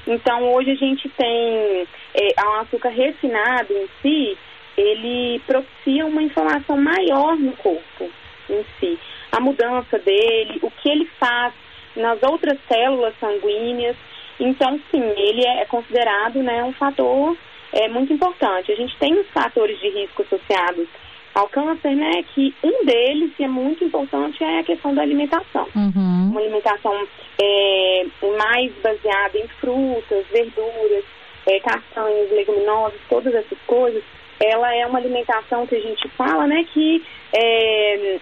Então, 0.08 0.52
hoje 0.54 0.72
a 0.72 0.76
gente 0.76 1.10
tem 1.10 1.88
é, 2.14 2.48
um 2.48 2.60
açúcar 2.62 2.90
refinado 2.90 3.74
em 3.74 3.88
si, 4.02 4.38
ele 4.78 5.40
propicia 5.46 6.06
uma 6.06 6.22
inflamação 6.22 6.78
maior 6.78 7.36
no 7.38 7.52
corpo 7.58 8.10
em 8.50 8.66
si. 8.80 9.00
A 9.32 9.40
mudança 9.40 9.98
dele, 10.00 10.60
o 10.62 10.72
que 10.72 10.90
ele 10.90 11.06
faz 11.20 11.54
nas 11.96 12.22
outras 12.24 12.58
células 12.68 13.14
sanguíneas. 13.20 13.96
Então, 14.40 14.80
sim, 14.90 15.04
ele 15.18 15.46
é 15.46 15.66
considerado 15.66 16.42
né, 16.42 16.64
um 16.64 16.74
fator 16.74 17.38
é, 17.74 17.88
muito 17.88 18.14
importante. 18.14 18.72
A 18.72 18.76
gente 18.76 18.98
tem 18.98 19.14
os 19.14 19.28
fatores 19.28 19.80
de 19.80 19.90
risco 19.90 20.24
associados 20.24 20.88
ao 21.34 21.48
câncer, 21.48 21.96
né? 21.96 22.24
Que 22.34 22.54
um 22.64 22.86
deles, 22.86 23.34
que 23.36 23.44
é 23.44 23.48
muito 23.48 23.84
importante, 23.86 24.44
é 24.44 24.60
a 24.60 24.64
questão 24.64 24.94
da 24.94 25.02
alimentação. 25.02 25.68
Uhum. 25.76 26.30
Uma 26.32 26.42
alimentação 26.42 27.08
é, 27.42 28.06
mais 28.38 28.74
baseada 28.82 29.38
em 29.38 29.48
frutas, 29.48 30.26
verduras, 30.28 31.06
é, 31.48 31.60
castanhas, 31.62 32.32
leguminosas, 32.32 33.00
todas 33.10 33.34
essas 33.34 33.58
coisas 33.66 34.04
ela 34.42 34.76
é 34.76 34.86
uma 34.86 35.00
alimentação 35.00 35.68
que 35.68 35.76
a 35.76 35.80
gente 35.80 36.08
fala, 36.10 36.48
né, 36.48 36.66
que 36.74 37.04
é, 37.34 38.16
é 38.16 38.20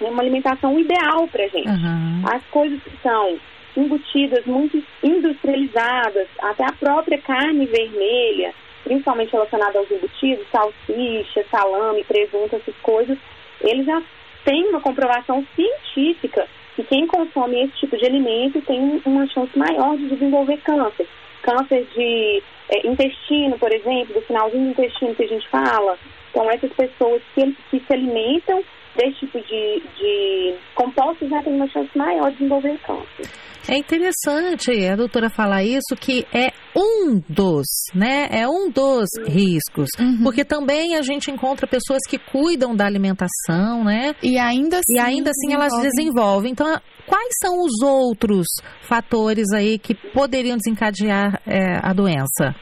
uma 0.00 0.22
alimentação 0.22 0.78
ideal 0.78 1.28
para 1.28 1.46
gente. 1.48 1.68
Uhum. 1.68 2.22
As 2.30 2.42
coisas 2.46 2.82
que 2.82 2.96
são 3.02 3.38
embutidas, 3.76 4.44
muito 4.46 4.82
industrializadas, 5.02 6.28
até 6.40 6.64
a 6.64 6.72
própria 6.72 7.18
carne 7.18 7.66
vermelha, 7.66 8.54
principalmente 8.84 9.32
relacionada 9.32 9.78
aos 9.78 9.90
embutidos, 9.90 10.46
salsicha, 10.50 11.44
salame, 11.50 12.04
presunto, 12.04 12.56
essas 12.56 12.76
coisas, 12.82 13.18
eles 13.60 13.86
já 13.86 14.02
têm 14.44 14.68
uma 14.68 14.80
comprovação 14.80 15.44
científica 15.56 16.46
que 16.76 16.82
quem 16.84 17.06
consome 17.06 17.62
esse 17.62 17.76
tipo 17.78 17.96
de 17.96 18.04
alimento 18.04 18.60
tem 18.62 19.00
uma 19.04 19.26
chance 19.28 19.56
maior 19.56 19.96
de 19.96 20.08
desenvolver 20.08 20.58
câncer. 20.58 21.06
Câncer 21.44 21.86
de 21.94 22.42
é, 22.70 22.86
intestino, 22.86 23.58
por 23.58 23.70
exemplo, 23.70 24.14
do 24.14 24.22
finalzinho 24.22 24.64
do 24.64 24.70
intestino 24.70 25.14
que 25.14 25.24
a 25.24 25.28
gente 25.28 25.48
fala. 25.48 25.98
Então, 26.30 26.50
essas 26.50 26.72
pessoas 26.72 27.22
que, 27.34 27.54
que 27.70 27.80
se 27.86 27.92
alimentam 27.92 28.64
desse 28.96 29.20
tipo 29.20 29.38
de, 29.40 29.82
de 29.98 30.54
compostos 30.74 31.28
já 31.28 31.42
têm 31.42 31.54
uma 31.54 31.68
chance 31.68 31.90
maior 31.96 32.30
de 32.30 32.38
desenvolver 32.38 32.78
câncer. 32.86 33.30
É 33.66 33.78
interessante 33.78 34.86
a 34.86 34.94
doutora 34.94 35.30
falar 35.30 35.64
isso, 35.64 35.96
que 35.98 36.26
é 36.34 36.52
um 36.76 37.18
dos, 37.26 37.64
né? 37.94 38.28
É 38.30 38.46
um 38.46 38.70
dos 38.70 39.08
riscos. 39.26 39.88
Uhum. 39.98 40.22
Porque 40.22 40.44
também 40.44 40.96
a 40.96 41.02
gente 41.02 41.30
encontra 41.30 41.66
pessoas 41.66 42.00
que 42.06 42.18
cuidam 42.18 42.76
da 42.76 42.84
alimentação, 42.84 43.82
né? 43.82 44.14
E 44.22 44.38
ainda 44.38 44.80
assim, 44.80 44.96
e 44.96 44.98
ainda 44.98 45.30
assim 45.30 45.54
elas 45.54 45.72
desenvolvem. 45.80 46.52
Então, 46.52 46.66
quais 47.06 47.32
são 47.42 47.58
os 47.62 47.82
outros 47.82 48.46
fatores 48.82 49.46
aí 49.54 49.78
que 49.78 49.94
poderiam 49.94 50.58
desencadear 50.58 51.40
é, 51.46 51.78
a 51.82 51.94
doença? 51.94 52.54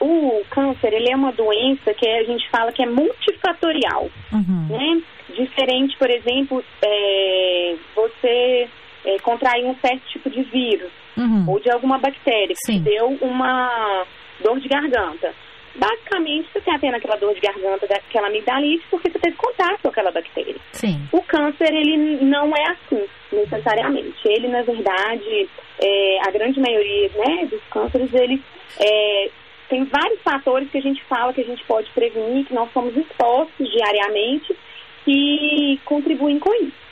O 0.00 0.42
câncer, 0.50 0.92
ele 0.92 1.10
é 1.10 1.16
uma 1.16 1.32
doença 1.32 1.92
que 1.94 2.08
a 2.08 2.24
gente 2.24 2.48
fala 2.50 2.72
que 2.72 2.82
é 2.82 2.86
multifatorial, 2.86 4.08
uhum. 4.32 4.66
né? 4.68 5.02
Diferente, 5.34 5.96
por 5.98 6.10
exemplo, 6.10 6.64
é, 6.82 7.74
você 7.94 8.68
é, 9.04 9.18
contrair 9.20 9.64
um 9.64 9.74
certo 9.76 10.02
tipo 10.08 10.30
de 10.30 10.42
vírus 10.42 10.90
uhum. 11.16 11.44
ou 11.48 11.60
de 11.60 11.70
alguma 11.70 11.98
bactéria 11.98 12.54
que 12.54 12.72
Sim. 12.72 12.82
deu 12.82 13.18
uma 13.20 14.04
dor 14.42 14.58
de 14.60 14.68
garganta. 14.68 15.34
Basicamente, 15.74 16.48
você 16.52 16.58
está 16.58 16.76
tendo 16.78 16.96
aquela 16.96 17.16
dor 17.16 17.34
de 17.34 17.40
garganta, 17.40 17.86
daquela 17.86 18.26
amigdalite, 18.26 18.84
porque 18.90 19.10
você 19.10 19.18
teve 19.18 19.36
contato 19.36 19.80
com 19.82 19.88
aquela 19.88 20.10
bactéria. 20.10 20.56
Sim. 20.72 21.00
O 21.12 21.22
câncer, 21.22 21.72
ele 21.72 22.24
não 22.24 22.52
é 22.56 22.70
assim, 22.72 23.04
necessariamente. 23.32 24.18
Ele, 24.24 24.48
na 24.48 24.62
verdade, 24.62 25.48
é, 25.80 26.18
a 26.26 26.30
grande 26.32 26.58
maioria 26.60 27.10
né, 27.14 27.46
dos 27.46 27.62
cânceres, 27.70 28.12
ele 28.12 28.42
é, 28.80 29.30
tem 29.68 29.84
vários 29.84 30.20
fatores 30.22 30.70
que 30.70 30.78
a 30.78 30.82
gente 30.82 31.02
fala 31.04 31.32
que 31.32 31.42
a 31.42 31.44
gente 31.44 31.62
pode 31.64 31.90
prevenir, 31.90 32.46
que 32.46 32.54
nós 32.54 32.72
somos 32.72 32.96
expostos 32.96 33.70
diariamente, 33.70 34.56
que 35.04 35.78
contribuem 35.84 36.38
com 36.38 36.52
isso. 36.54 36.88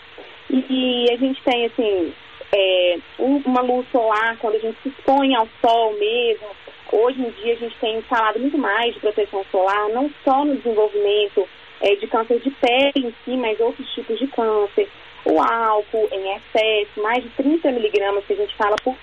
E 0.50 1.06
a 1.10 1.16
gente 1.16 1.42
tem, 1.42 1.66
assim, 1.66 2.12
é, 2.52 2.98
uma 3.18 3.62
luz 3.62 3.86
solar, 3.90 4.36
quando 4.38 4.56
a 4.56 4.58
gente 4.58 4.76
se 4.82 4.88
expõe 4.90 5.34
ao 5.34 5.48
sol 5.60 5.92
mesmo. 5.98 6.46
Hoje 6.92 7.20
em 7.20 7.30
dia 7.42 7.54
a 7.54 7.56
gente 7.56 7.76
tem 7.78 8.00
falado 8.02 8.38
muito 8.38 8.56
mais 8.56 8.94
de 8.94 9.00
proteção 9.00 9.44
solar, 9.50 9.88
não 9.88 10.10
só 10.24 10.44
no 10.44 10.56
desenvolvimento 10.56 11.48
é, 11.80 11.96
de 11.96 12.06
câncer 12.06 12.38
de 12.40 12.50
pele 12.50 13.08
em 13.08 13.14
si, 13.24 13.36
mas 13.36 13.58
outros 13.58 13.88
tipos 13.92 14.18
de 14.18 14.26
câncer. 14.28 14.88
O 15.24 15.40
álcool 15.42 16.08
em 16.12 16.36
excesso, 16.36 17.02
mais 17.02 17.24
de 17.24 17.30
30 17.30 17.72
miligramas 17.72 18.24
que 18.24 18.34
a 18.34 18.36
gente 18.36 18.54
fala 18.54 18.76
por 18.76 18.94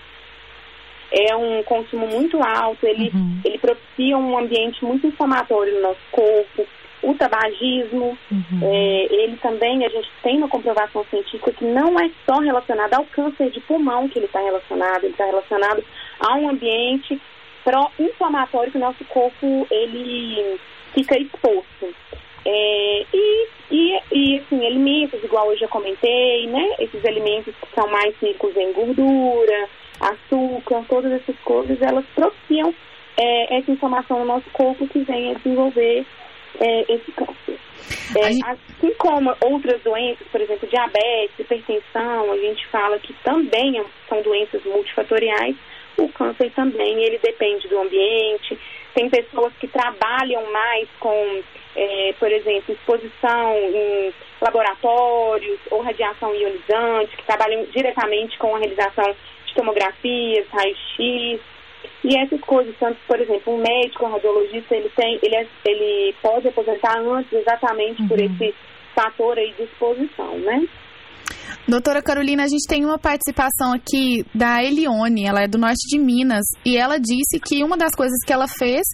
é 1.13 1.36
um 1.36 1.62
consumo 1.63 2.08
muito 2.08 2.41
alto, 2.41 2.86
ele, 2.88 3.12
uhum. 3.13 3.39
ele 3.46 3.60
propicia 3.60 4.17
um 4.17 4.38
ambiente 4.38 4.84
muito 4.84 5.05
inflamatório 5.05 5.75
no 5.75 5.82
nosso 5.82 6.01
corpo, 6.12 6.67
o 7.03 7.13
tabagismo, 7.13 8.17
uhum. 8.32 8.60
é, 8.63 9.08
ele 9.12 9.38
também, 9.38 9.86
a 9.86 9.89
gente 9.89 10.10
tem 10.24 10.38
uma 10.38 10.48
comprovação 10.48 11.05
científica 11.10 11.51
que 11.51 11.65
não 11.65 12.00
é 12.00 12.10
só 12.25 12.39
relacionado 12.39 12.93
ao 12.96 13.05
câncer 13.05 13.51
de 13.51 13.60
pulmão 13.60 14.10
que 14.10 14.17
ele 14.17 14.25
está 14.25 14.39
relacionado, 14.39 15.03
ele 15.03 15.12
está 15.12 15.25
relacionado 15.25 15.84
a 16.20 16.36
um 16.36 16.50
ambiente 16.50 17.22
pró-inflamatório 17.63 18.72
que 18.72 18.77
o 18.77 18.82
nosso 18.82 19.03
corpo 19.05 19.67
ele 19.70 20.60
fica 20.93 21.20
exposto. 21.20 21.93
É, 22.46 23.05
e, 23.13 23.48
e, 23.72 24.00
e, 24.12 24.39
assim, 24.39 24.65
alimentos, 24.65 25.24
igual 25.24 25.51
eu 25.51 25.58
já 25.58 25.67
comentei, 25.67 26.48
né? 26.48 26.75
Esses 26.79 27.05
alimentos 27.05 27.53
que 27.55 27.74
são 27.74 27.88
mais 27.88 28.13
ricos 28.22 28.55
em 28.58 28.74
gordura, 28.74 29.70
açúcar, 30.12 30.84
todas 30.90 31.12
essas 31.12 31.38
coisas, 31.40 31.82
elas 31.82 32.06
propiciam 32.16 32.74
é, 33.18 33.58
essa 33.58 33.72
inflamação 33.72 34.20
no 34.20 34.26
nosso 34.26 34.50
corpo 34.52 34.88
que 34.88 35.00
vem 35.00 35.32
a 35.32 35.34
desenvolver 35.36 36.06
é, 36.60 36.94
esse 36.94 37.12
câncer. 37.12 37.60
É, 38.18 38.32
gente... 38.32 38.46
Assim 38.46 38.94
como 38.98 39.36
outras 39.42 39.82
doenças, 39.82 40.28
por 40.28 40.42
exemplo, 40.42 40.68
diabetes, 40.68 41.40
hipertensão, 41.40 42.32
a 42.32 42.38
gente 42.38 42.68
fala 42.68 43.00
que 43.00 43.14
também 43.24 43.84
são 44.08 44.22
doenças 44.22 44.64
multifatoriais, 44.66 45.56
o 45.98 46.10
câncer 46.10 46.52
também, 46.52 47.04
ele 47.04 47.20
depende 47.20 47.68
do 47.68 47.80
ambiente. 47.80 48.58
Tem 48.96 49.10
pessoas 49.10 49.54
que 49.60 49.68
trabalham 49.68 50.52
mais 50.52 50.88
com, 51.00 51.42
é, 51.76 52.14
por 52.20 52.32
exemplo, 52.32 52.74
exposição 52.74 53.56
em 53.56 54.14
laboratórios 54.42 55.60
ou 55.70 55.82
radiação 55.82 56.34
ionizante, 56.36 57.16
que 57.16 57.26
trabalham 57.26 57.66
diretamente 57.66 58.38
com 58.38 58.56
a 58.56 58.60
realização 58.60 59.16
tomografias, 59.54 60.48
raio-x, 60.50 61.42
e 62.04 62.18
essas 62.18 62.42
coisas, 62.42 62.76
tanto, 62.80 62.98
por 63.08 63.20
exemplo, 63.20 63.54
um 63.54 63.58
médico, 63.58 64.06
um 64.06 64.12
radiologista, 64.12 64.76
ele 64.76 64.90
tem, 64.90 65.20
ele, 65.22 65.36
é, 65.36 65.48
ele 65.66 66.14
pode 66.22 66.48
aposentar 66.48 67.00
antes 67.00 67.32
exatamente 67.32 68.02
uhum. 68.02 68.08
por 68.10 68.20
esse 68.20 68.54
fator 68.94 69.38
aí 69.38 69.54
de 69.54 69.64
exposição, 69.64 70.38
né? 70.40 70.68
Doutora 71.66 72.02
Carolina, 72.02 72.44
a 72.44 72.48
gente 72.48 72.68
tem 72.68 72.84
uma 72.84 73.00
participação 73.00 73.72
aqui 73.74 74.26
da 74.36 74.62
Elione, 74.62 75.26
ela 75.26 75.44
é 75.44 75.48
do 75.48 75.58
norte 75.58 75.88
de 75.88 75.98
Minas, 75.98 76.44
e 76.66 76.76
ela 76.76 77.00
disse 77.00 77.40
que 77.40 77.64
uma 77.64 77.78
das 77.78 77.96
coisas 77.96 78.18
que 78.26 78.34
ela 78.34 78.48
fez 78.48 78.86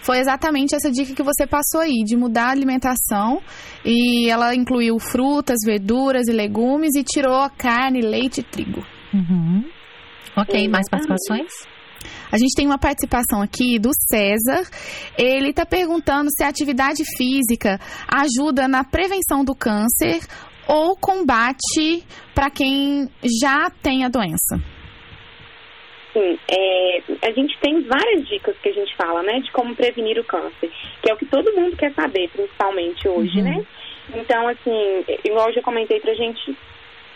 foi 0.00 0.18
exatamente 0.18 0.74
essa 0.74 0.90
dica 0.90 1.14
que 1.14 1.22
você 1.22 1.46
passou 1.46 1.82
aí, 1.82 2.02
de 2.02 2.16
mudar 2.16 2.46
a 2.46 2.52
alimentação, 2.52 3.42
e 3.84 4.30
ela 4.30 4.54
incluiu 4.54 4.98
frutas, 4.98 5.58
verduras 5.66 6.26
e 6.26 6.32
legumes 6.32 6.94
e 6.96 7.04
tirou 7.04 7.42
a 7.42 7.50
carne, 7.50 8.00
leite 8.00 8.40
e 8.40 8.44
trigo. 8.44 8.82
Uhum. 9.12 9.64
Ok, 10.36 10.68
mais 10.68 10.88
participações? 10.88 11.52
A 12.30 12.36
gente 12.36 12.54
tem 12.56 12.66
uma 12.66 12.78
participação 12.78 13.40
aqui 13.40 13.78
do 13.78 13.90
César. 14.10 14.68
Ele 15.16 15.50
está 15.50 15.64
perguntando 15.64 16.28
se 16.30 16.42
a 16.42 16.48
atividade 16.48 17.02
física 17.16 17.78
ajuda 18.08 18.68
na 18.68 18.84
prevenção 18.84 19.44
do 19.44 19.54
câncer 19.54 20.20
ou 20.66 20.96
combate 20.96 22.04
para 22.34 22.50
quem 22.50 23.08
já 23.40 23.70
tem 23.82 24.04
a 24.04 24.08
doença. 24.08 24.56
Sim, 26.12 26.38
é, 26.48 27.02
a 27.26 27.32
gente 27.32 27.58
tem 27.60 27.82
várias 27.82 28.26
dicas 28.28 28.56
que 28.62 28.68
a 28.68 28.72
gente 28.72 28.94
fala, 28.96 29.22
né, 29.22 29.40
de 29.40 29.50
como 29.50 29.74
prevenir 29.74 30.16
o 30.18 30.24
câncer, 30.24 30.70
que 31.02 31.10
é 31.10 31.14
o 31.14 31.16
que 31.16 31.26
todo 31.26 31.52
mundo 31.54 31.76
quer 31.76 31.92
saber, 31.92 32.30
principalmente 32.30 33.08
hoje, 33.08 33.38
uhum. 33.38 33.44
né? 33.44 33.66
Então, 34.14 34.46
assim, 34.46 35.04
igual 35.24 35.48
eu 35.48 35.54
já 35.54 35.62
comentei 35.62 35.98
pra 35.98 36.14
gente 36.14 36.56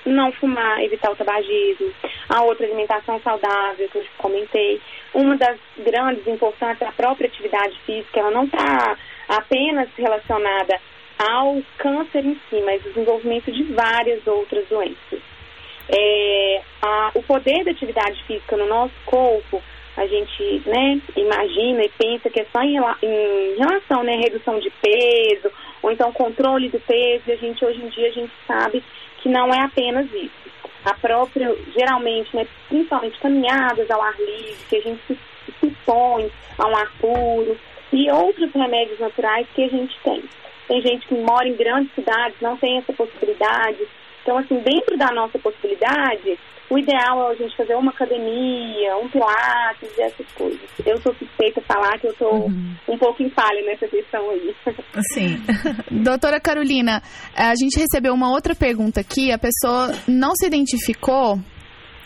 não 0.04 0.32
fumar, 0.32 0.82
evitar 0.82 1.10
o 1.10 1.16
tabagismo, 1.16 1.92
a 2.28 2.42
outra 2.42 2.66
alimentação 2.66 3.20
saudável 3.20 3.88
que 3.88 3.98
eu 3.98 4.04
comentei. 4.18 4.80
Uma 5.14 5.36
das 5.36 5.58
grandes 5.78 6.26
importâncias 6.26 6.82
é 6.82 6.86
a 6.86 6.92
própria 6.92 7.28
atividade 7.28 7.78
física, 7.84 8.20
ela 8.20 8.30
não 8.30 8.44
está 8.44 8.96
apenas 9.28 9.88
relacionada 9.96 10.80
ao 11.18 11.60
câncer 11.76 12.24
em 12.24 12.40
si, 12.48 12.60
mas 12.64 12.84
o 12.84 12.88
desenvolvimento 12.90 13.50
de 13.50 13.64
várias 13.64 14.26
outras 14.26 14.66
doenças. 14.68 15.20
É, 15.90 16.62
a, 16.82 17.10
o 17.14 17.22
poder 17.22 17.64
da 17.64 17.70
atividade 17.70 18.22
física 18.24 18.56
no 18.56 18.66
nosso 18.66 18.94
corpo, 19.06 19.62
a 19.98 20.06
gente 20.06 20.62
né, 20.64 21.00
imagina 21.16 21.82
e 21.82 21.88
pensa 21.98 22.30
que 22.30 22.40
é 22.40 22.46
só 22.52 22.62
em, 22.62 22.76
em 23.02 23.56
relação 23.58 24.04
né, 24.04 24.16
redução 24.16 24.60
de 24.60 24.70
peso, 24.80 25.50
ou 25.82 25.90
então 25.90 26.12
controle 26.12 26.68
do 26.68 26.78
peso, 26.80 27.24
e 27.26 27.32
a 27.32 27.36
gente 27.36 27.64
hoje 27.64 27.82
em 27.82 27.88
dia 27.88 28.08
a 28.08 28.12
gente 28.12 28.32
sabe 28.46 28.82
que 29.20 29.28
não 29.28 29.52
é 29.52 29.60
apenas 29.60 30.06
isso. 30.12 30.48
A 30.84 30.94
própria, 30.94 31.52
geralmente, 31.76 32.34
né, 32.34 32.46
principalmente 32.68 33.18
caminhadas 33.18 33.90
ao 33.90 34.00
ar 34.00 34.14
livre, 34.18 34.56
que 34.68 34.76
a 34.76 34.80
gente 34.80 35.00
se, 35.08 35.18
se 35.58 35.66
expõe 35.66 36.30
a 36.56 36.68
um 36.68 36.76
ar 36.76 36.92
puro, 37.00 37.58
e 37.92 38.10
outros 38.10 38.52
remédios 38.52 39.00
naturais 39.00 39.46
que 39.54 39.64
a 39.64 39.68
gente 39.68 39.98
tem. 40.04 40.22
Tem 40.68 40.82
gente 40.82 41.08
que 41.08 41.14
mora 41.14 41.48
em 41.48 41.56
grandes 41.56 41.92
cidades, 41.94 42.40
não 42.40 42.56
tem 42.56 42.78
essa 42.78 42.92
possibilidade. 42.92 43.78
Então, 44.28 44.36
assim, 44.36 44.58
dentro 44.58 44.94
da 44.98 45.10
nossa 45.14 45.38
possibilidade, 45.38 46.38
o 46.68 46.78
ideal 46.78 47.30
é 47.30 47.32
a 47.32 47.34
gente 47.34 47.56
fazer 47.56 47.74
uma 47.76 47.90
academia, 47.90 48.94
um 49.02 49.08
pilates 49.08 49.88
e 49.96 50.02
essas 50.02 50.26
coisas. 50.32 50.60
Eu 50.84 51.00
sou 51.00 51.14
suspeita 51.14 51.60
a 51.60 51.62
falar 51.62 51.98
que 51.98 52.08
eu 52.08 52.12
estou 52.12 52.34
uhum. 52.34 52.76
um 52.86 52.98
pouco 52.98 53.22
em 53.22 53.30
falha 53.30 53.64
nessa 53.64 53.88
questão 53.88 54.28
aí. 54.28 54.54
Sim. 55.14 55.38
Doutora 56.04 56.38
Carolina, 56.38 57.00
a 57.34 57.54
gente 57.54 57.78
recebeu 57.78 58.12
uma 58.12 58.30
outra 58.30 58.54
pergunta 58.54 59.00
aqui, 59.00 59.32
a 59.32 59.38
pessoa 59.38 59.92
não 60.06 60.32
se 60.34 60.46
identificou, 60.46 61.38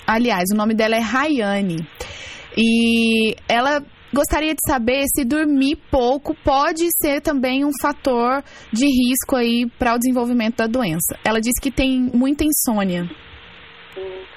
aliás, 0.06 0.44
o 0.54 0.56
nome 0.56 0.74
dela 0.74 0.94
é 0.94 1.00
Rayane. 1.00 1.84
E 2.56 3.34
ela 3.48 3.82
gostaria 4.12 4.52
de 4.52 4.60
saber 4.66 5.04
se 5.06 5.24
dormir 5.24 5.76
pouco 5.90 6.34
pode 6.44 6.86
ser 7.00 7.20
também 7.20 7.64
um 7.64 7.72
fator 7.80 8.42
de 8.72 8.86
risco 8.86 9.36
aí 9.36 9.66
para 9.78 9.94
o 9.94 9.98
desenvolvimento 9.98 10.56
da 10.56 10.66
doença. 10.66 11.18
Ela 11.24 11.40
disse 11.40 11.60
que 11.60 11.70
tem 11.70 12.10
muita 12.12 12.44
insônia. 12.44 13.08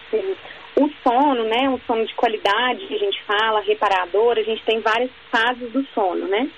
Sim. 0.10 0.36
O 0.78 0.90
sono, 1.04 1.44
né, 1.46 1.70
um 1.70 1.80
sono 1.88 2.06
de 2.06 2.14
qualidade 2.16 2.86
que 2.88 2.96
a 2.96 3.00
gente 3.00 3.24
fala, 3.24 3.62
reparador, 3.62 4.38
a 4.38 4.44
gente 4.44 4.64
tem 4.66 4.82
várias 4.82 5.10
fases 5.32 5.72
do 5.72 5.86
sono, 5.94 6.28
né? 6.28 6.50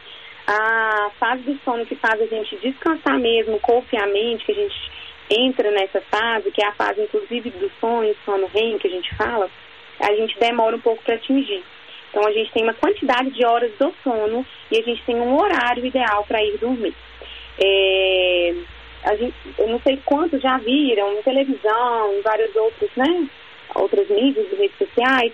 A 0.47 1.11
fase 1.19 1.43
do 1.43 1.59
sono 1.63 1.85
que 1.85 1.95
faz 1.95 2.19
a 2.19 2.25
gente 2.25 2.55
descansar 2.57 3.19
mesmo, 3.19 3.59
e 3.91 3.97
a 3.97 4.07
mente, 4.07 4.45
que 4.45 4.53
a 4.53 4.55
gente 4.55 4.75
entra 5.29 5.69
nessa 5.71 6.01
fase, 6.01 6.49
que 6.51 6.63
é 6.63 6.67
a 6.67 6.73
fase 6.73 7.01
inclusive 7.01 7.49
do 7.51 7.69
sono, 7.79 8.15
sono 8.25 8.47
REM, 8.47 8.79
que 8.79 8.87
a 8.87 8.91
gente 8.91 9.15
fala, 9.15 9.49
a 9.99 10.15
gente 10.15 10.39
demora 10.39 10.75
um 10.75 10.79
pouco 10.79 11.03
para 11.03 11.15
atingir. 11.15 11.63
Então 12.17 12.27
a 12.27 12.33
gente 12.33 12.51
tem 12.51 12.63
uma 12.63 12.73
quantidade 12.73 13.29
de 13.29 13.45
horas 13.45 13.71
do 13.77 13.93
sono 14.03 14.43
e 14.71 14.79
a 14.79 14.81
gente 14.81 15.03
tem 15.03 15.15
um 15.17 15.39
horário 15.39 15.85
ideal 15.85 16.25
para 16.27 16.43
ir 16.43 16.57
dormir. 16.57 16.95
É, 17.63 18.55
gente, 19.19 19.35
eu 19.55 19.67
não 19.67 19.79
sei 19.81 20.01
quantos 20.03 20.41
já 20.41 20.57
viram 20.57 21.13
em 21.13 21.21
televisão, 21.21 22.15
em 22.15 22.21
vários 22.21 22.55
outros, 22.55 22.89
né? 22.95 23.27
Outras 23.75 24.09
mídias 24.09 24.47
e 24.51 24.55
redes 24.55 24.77
sociais, 24.79 25.31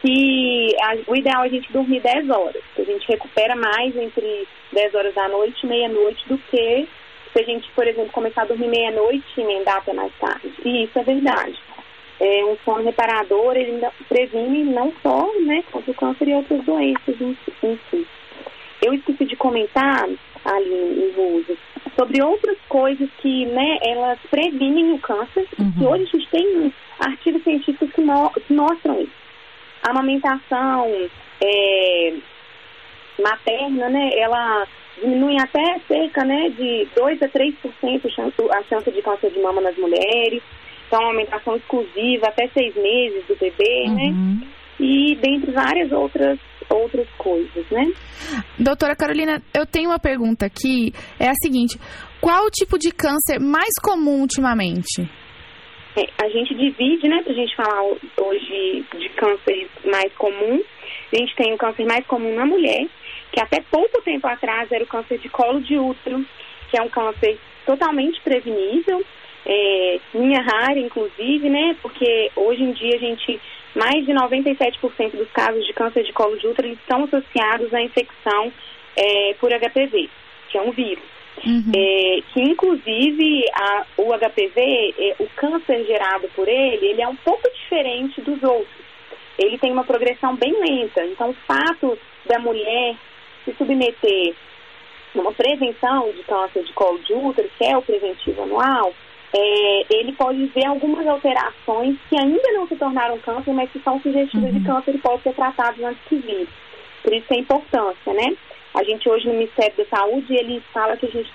que 0.00 0.76
a, 0.80 1.10
o 1.10 1.16
ideal 1.16 1.42
é 1.42 1.46
a 1.48 1.50
gente 1.50 1.72
dormir 1.72 2.00
10 2.00 2.30
horas. 2.30 2.62
A 2.78 2.84
gente 2.84 3.08
recupera 3.08 3.56
mais 3.56 3.96
entre 3.96 4.46
10 4.72 4.94
horas 4.94 5.12
da 5.12 5.28
noite 5.28 5.64
e 5.64 5.66
meia-noite 5.66 6.28
do 6.28 6.38
que 6.38 6.88
se 7.32 7.40
a 7.40 7.42
gente, 7.42 7.68
por 7.72 7.88
exemplo, 7.88 8.12
começar 8.12 8.42
a 8.42 8.46
dormir 8.46 8.68
meia-noite 8.68 9.26
e 9.36 9.40
emendar 9.40 9.78
até 9.78 9.92
mais 9.92 10.12
tarde. 10.20 10.52
E 10.64 10.84
isso 10.84 10.96
é 10.96 11.02
verdade. 11.02 11.58
É, 12.20 12.44
um 12.44 12.56
sono 12.64 12.84
reparador, 12.84 13.56
ele 13.56 13.72
ainda 13.72 13.90
previne 14.08 14.64
não 14.64 14.92
só 15.02 15.26
né, 15.40 15.64
contra 15.72 15.90
o 15.90 15.94
câncer 15.94 16.28
e 16.28 16.34
outras 16.34 16.62
doenças 16.64 17.20
em, 17.20 17.36
em 17.62 17.80
si. 17.90 18.06
Eu 18.82 18.92
esqueci 18.94 19.24
de 19.24 19.36
comentar, 19.36 20.06
ali 20.44 20.70
em 20.70 21.12
Rose, 21.16 21.58
sobre 21.96 22.22
outras 22.22 22.58
coisas 22.68 23.08
que 23.18 23.46
né, 23.46 23.78
elas 23.82 24.18
previnem 24.30 24.92
o 24.92 24.98
câncer, 24.98 25.46
uhum. 25.58 25.72
e 25.80 25.86
hoje 25.86 26.02
a 26.02 26.16
gente 26.18 26.30
tem 26.30 26.74
artigos 26.98 27.42
científicos 27.42 27.90
que, 27.92 28.00
mo 28.02 28.30
que 28.30 28.52
mostram 28.52 29.00
isso. 29.00 29.12
A 29.82 29.90
amamentação 29.90 30.86
é, 31.42 32.14
materna, 33.18 33.88
né, 33.88 34.10
ela 34.14 34.66
diminui 35.00 35.36
até 35.40 35.80
cerca 35.88 36.24
né, 36.24 36.50
de 36.50 36.86
2 36.94 37.22
a 37.22 37.28
3% 37.28 37.54
a 38.50 38.62
chance 38.64 38.90
de 38.90 39.02
câncer 39.02 39.30
de 39.30 39.40
mama 39.40 39.60
nas 39.60 39.76
mulheres. 39.76 40.42
Então, 40.90 41.06
aumentação 41.06 41.54
exclusiva 41.54 42.26
até 42.26 42.48
seis 42.48 42.74
meses 42.74 43.24
do 43.28 43.36
bebê, 43.36 43.84
né? 43.86 44.10
uhum. 44.10 44.40
né? 44.40 44.48
E 44.80 45.14
dentre 45.14 45.52
várias 45.52 45.92
outras 45.92 46.36
outras 46.68 47.08
coisas, 47.18 47.68
né? 47.70 47.92
Doutora 48.58 48.96
Carolina, 48.96 49.40
eu 49.54 49.66
tenho 49.66 49.90
uma 49.90 49.98
pergunta 49.98 50.46
aqui, 50.46 50.92
é 51.18 51.28
a 51.28 51.34
seguinte, 51.34 51.78
qual 52.20 52.46
o 52.46 52.50
tipo 52.50 52.78
de 52.78 52.90
câncer 52.92 53.38
mais 53.40 53.70
comum 53.82 54.20
ultimamente? 54.20 55.02
É, 55.96 56.24
a 56.24 56.28
gente 56.28 56.54
divide, 56.54 57.08
né, 57.08 57.22
pra 57.22 57.34
gente 57.34 57.54
falar 57.56 57.82
hoje 57.82 58.84
de 58.98 59.08
cânceres 59.10 59.68
mais 59.84 60.12
comuns. 60.14 60.64
A 61.12 61.16
gente 61.16 61.34
tem 61.36 61.52
o 61.52 61.58
câncer 61.58 61.84
mais 61.84 62.06
comum 62.06 62.34
na 62.34 62.46
mulher, 62.46 62.86
que 63.32 63.40
até 63.40 63.60
pouco 63.70 64.02
tempo 64.02 64.26
atrás 64.26 64.70
era 64.70 64.84
o 64.84 64.88
câncer 64.88 65.18
de 65.18 65.28
colo 65.28 65.60
de 65.60 65.76
útero, 65.76 66.24
que 66.70 66.78
é 66.78 66.82
um 66.82 66.88
câncer 66.88 67.38
totalmente 67.66 68.20
prevenível, 68.22 69.04
é, 69.46 70.00
linha 70.14 70.42
rara, 70.42 70.78
inclusive, 70.78 71.48
né? 71.48 71.76
Porque 71.82 72.30
hoje 72.36 72.62
em 72.62 72.72
dia 72.72 72.96
a 72.96 72.98
gente, 72.98 73.40
mais 73.74 74.04
de 74.04 74.12
97% 74.12 75.16
dos 75.16 75.30
casos 75.30 75.66
de 75.66 75.72
câncer 75.72 76.04
de 76.04 76.12
colo 76.12 76.36
de 76.36 76.46
útero 76.46 76.68
eles 76.68 76.78
estão 76.78 77.04
associados 77.04 77.72
à 77.72 77.82
infecção 77.82 78.52
é, 78.96 79.34
por 79.40 79.50
HPV, 79.50 80.08
que 80.50 80.58
é 80.58 80.62
um 80.62 80.72
vírus. 80.72 81.04
Uhum. 81.46 81.72
É, 81.74 82.22
que 82.32 82.42
inclusive 82.42 83.44
a, 83.54 83.86
o 83.96 84.12
HPV, 84.12 84.94
é, 84.98 85.14
o 85.18 85.28
câncer 85.36 85.84
gerado 85.86 86.28
por 86.34 86.46
ele, 86.46 86.86
ele 86.86 87.00
é 87.00 87.08
um 87.08 87.16
pouco 87.16 87.48
diferente 87.54 88.20
dos 88.20 88.42
outros. 88.42 88.90
Ele 89.38 89.56
tem 89.56 89.72
uma 89.72 89.84
progressão 89.84 90.36
bem 90.36 90.52
lenta. 90.52 91.02
Então, 91.06 91.30
o 91.30 91.34
fato 91.46 91.98
da 92.26 92.38
mulher 92.38 92.94
se 93.44 93.54
submeter 93.54 94.34
a 95.14 95.18
uma 95.18 95.32
prevenção 95.32 96.12
de 96.12 96.22
câncer 96.24 96.62
de 96.62 96.72
colo 96.74 96.98
de 96.98 97.14
útero, 97.14 97.50
que 97.56 97.64
é 97.64 97.76
o 97.76 97.82
preventivo 97.82 98.42
anual, 98.42 98.92
é, 99.32 99.94
ele 99.94 100.12
pode 100.12 100.44
ver 100.46 100.66
algumas 100.66 101.06
alterações 101.06 101.96
que 102.08 102.18
ainda 102.18 102.52
não 102.52 102.66
se 102.66 102.76
tornaram 102.76 103.18
câncer, 103.18 103.52
mas 103.52 103.70
que 103.70 103.78
são 103.80 104.00
sugestivas 104.00 104.52
uhum. 104.52 104.58
de 104.58 104.64
câncer 104.64 104.94
e 104.94 104.98
podem 104.98 105.20
ser 105.20 105.34
tratados 105.34 105.82
antes 105.82 106.02
que 106.08 106.16
vir. 106.16 106.48
Por 107.02 107.12
isso 107.12 107.26
que 107.26 107.34
é 107.34 107.36
a 107.36 107.40
importância, 107.40 108.12
né? 108.12 108.36
A 108.74 108.82
gente 108.84 109.08
hoje 109.08 109.26
no 109.26 109.34
Ministério 109.34 109.76
da 109.76 109.84
Saúde, 109.96 110.34
ele 110.34 110.62
fala 110.72 110.96
que 110.96 111.06
a 111.06 111.10
gente, 111.10 111.30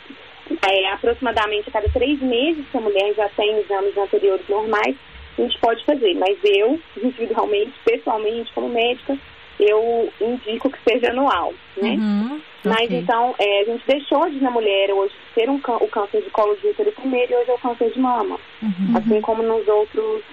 é, 0.70 0.92
aproximadamente 0.92 1.70
a 1.70 1.72
cada 1.72 1.90
três 1.90 2.20
meses, 2.22 2.66
se 2.70 2.78
a 2.78 2.82
mulher 2.82 3.14
já 3.14 3.30
tem 3.30 3.60
exames 3.60 3.98
anteriores 3.98 4.48
normais, 4.48 4.96
a 5.38 5.42
gente 5.42 5.58
pode 5.60 5.84
fazer. 5.86 6.14
Mas 6.16 6.38
eu, 6.44 6.80
individualmente, 7.02 7.74
pessoalmente, 7.84 8.52
como 8.54 8.70
médica, 8.70 9.18
eu 9.60 10.12
indico 10.20 10.70
que 10.70 10.80
seja 10.89 11.12
anual, 11.12 11.54
né? 11.78 11.91
Uhum, 11.91 12.41
Mas 12.63 12.86
okay. 12.86 12.98
então, 12.98 13.36
é, 13.39 13.62
a 13.62 13.63
gente 13.65 13.84
deixou 13.88 14.30
de 14.30 14.41
na 14.41 14.52
mulher 14.52 14.91
hoje 14.91 15.13
ser 15.34 15.50
um, 15.50 15.56
o 15.56 15.88
câncer 15.88 16.22
de 16.22 16.30
colo 16.30 16.56
de 16.58 16.68
útero 16.68 16.91
primeiro 16.91 17.32
e 17.32 17.36
hoje 17.36 17.52
é 17.52 17.54
o 17.54 17.60
câncer 17.60 17.91
de 17.91 18.00
mama. 18.00 18.39
Uhum. 18.62 18.98
Assim 18.98 19.22
como 19.22 19.44
nos 19.44 19.68
outros 19.68 20.24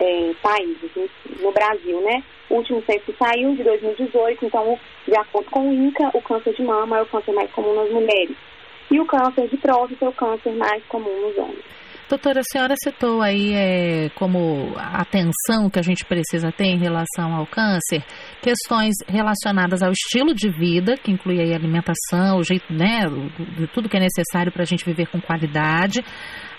é, 0.00 0.34
países, 0.42 0.90
no 1.40 1.52
Brasil, 1.52 2.00
né? 2.00 2.22
O 2.50 2.56
último 2.56 2.82
censo 2.82 3.14
saiu 3.18 3.54
de 3.54 3.62
2018, 3.62 4.44
então, 4.44 4.78
de 5.06 5.16
acordo 5.16 5.50
com 5.50 5.68
o 5.68 5.72
INCA, 5.72 6.10
o 6.12 6.20
câncer 6.20 6.52
de 6.54 6.62
mama 6.62 6.98
é 6.98 7.02
o 7.02 7.06
câncer 7.06 7.32
mais 7.32 7.50
comum 7.52 7.74
nas 7.74 7.90
mulheres. 7.90 8.36
E 8.90 9.00
o 9.00 9.06
câncer 9.06 9.48
de 9.48 9.56
próstata 9.56 10.04
é 10.04 10.08
o 10.08 10.12
câncer 10.12 10.52
mais 10.52 10.84
comum 10.86 11.28
nos 11.28 11.38
homens. 11.38 11.64
Doutora, 12.12 12.40
a 12.40 12.42
senhora 12.42 12.74
citou 12.76 13.22
aí 13.22 13.54
é, 13.54 14.10
como 14.10 14.74
atenção 14.76 15.70
que 15.72 15.78
a 15.78 15.82
gente 15.82 16.04
precisa 16.04 16.52
ter 16.52 16.66
em 16.66 16.78
relação 16.78 17.34
ao 17.34 17.46
câncer, 17.46 18.04
questões 18.42 18.94
relacionadas 19.08 19.82
ao 19.82 19.90
estilo 19.90 20.34
de 20.34 20.50
vida, 20.50 20.94
que 20.98 21.10
inclui 21.10 21.40
aí 21.40 21.54
alimentação, 21.54 22.36
o 22.36 22.42
jeito, 22.42 22.70
né, 22.70 23.06
tudo 23.72 23.88
que 23.88 23.96
é 23.96 24.00
necessário 24.00 24.52
para 24.52 24.60
a 24.60 24.66
gente 24.66 24.84
viver 24.84 25.06
com 25.06 25.22
qualidade. 25.22 26.04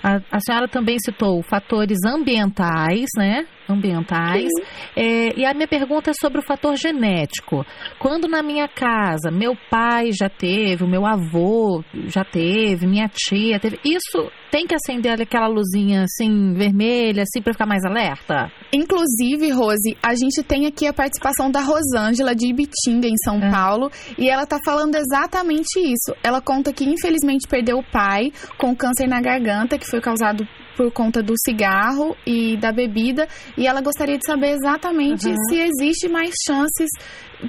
A, 0.01 0.15
a 0.31 0.39
senhora 0.39 0.67
também 0.67 0.97
citou 0.97 1.43
fatores 1.43 1.99
ambientais, 2.03 3.09
né? 3.15 3.45
Ambientais. 3.69 4.49
É, 4.95 5.39
e 5.39 5.45
a 5.45 5.53
minha 5.53 5.67
pergunta 5.67 6.11
é 6.11 6.13
sobre 6.13 6.39
o 6.39 6.45
fator 6.45 6.75
genético. 6.75 7.65
Quando 7.99 8.27
na 8.27 8.41
minha 8.41 8.67
casa 8.67 9.31
meu 9.31 9.55
pai 9.69 10.11
já 10.11 10.29
teve, 10.29 10.83
o 10.83 10.87
meu 10.87 11.05
avô 11.05 11.83
já 12.07 12.23
teve, 12.23 12.87
minha 12.87 13.09
tia 13.09 13.59
teve, 13.59 13.79
isso 13.83 14.31
tem 14.51 14.67
que 14.67 14.75
acender 14.75 15.19
aquela 15.19 15.47
luzinha 15.47 16.03
assim 16.03 16.53
vermelha, 16.53 17.23
assim 17.23 17.41
para 17.41 17.53
ficar 17.53 17.65
mais 17.65 17.83
alerta? 17.83 18.51
Inclusive, 18.71 19.51
Rose, 19.51 19.97
a 20.01 20.13
gente 20.13 20.43
tem 20.43 20.67
aqui 20.67 20.85
a 20.85 20.93
participação 20.93 21.49
da 21.49 21.61
Rosângela 21.61 22.35
de 22.35 22.47
Ibitinga 22.47 23.07
em 23.07 23.17
São 23.23 23.37
é. 23.37 23.51
Paulo 23.51 23.89
e 24.17 24.29
ela 24.29 24.45
tá 24.45 24.59
falando 24.63 24.95
exatamente 24.95 25.79
isso. 25.79 26.15
Ela 26.23 26.41
conta 26.41 26.71
que 26.71 26.83
infelizmente 26.83 27.47
perdeu 27.47 27.77
o 27.77 27.91
pai 27.91 28.31
com 28.57 28.75
câncer 28.75 29.07
na 29.07 29.21
garganta 29.21 29.77
que 29.77 29.89
foi 29.89 30.01
causado 30.01 30.47
por 30.75 30.91
conta 30.91 31.21
do 31.21 31.33
cigarro 31.37 32.15
e 32.25 32.57
da 32.57 32.71
bebida 32.71 33.27
e 33.57 33.67
ela 33.67 33.81
gostaria 33.81 34.17
de 34.17 34.25
saber 34.25 34.51
exatamente 34.51 35.27
uhum. 35.27 35.35
se 35.49 35.61
existe 35.61 36.09
mais 36.09 36.33
chances 36.45 36.89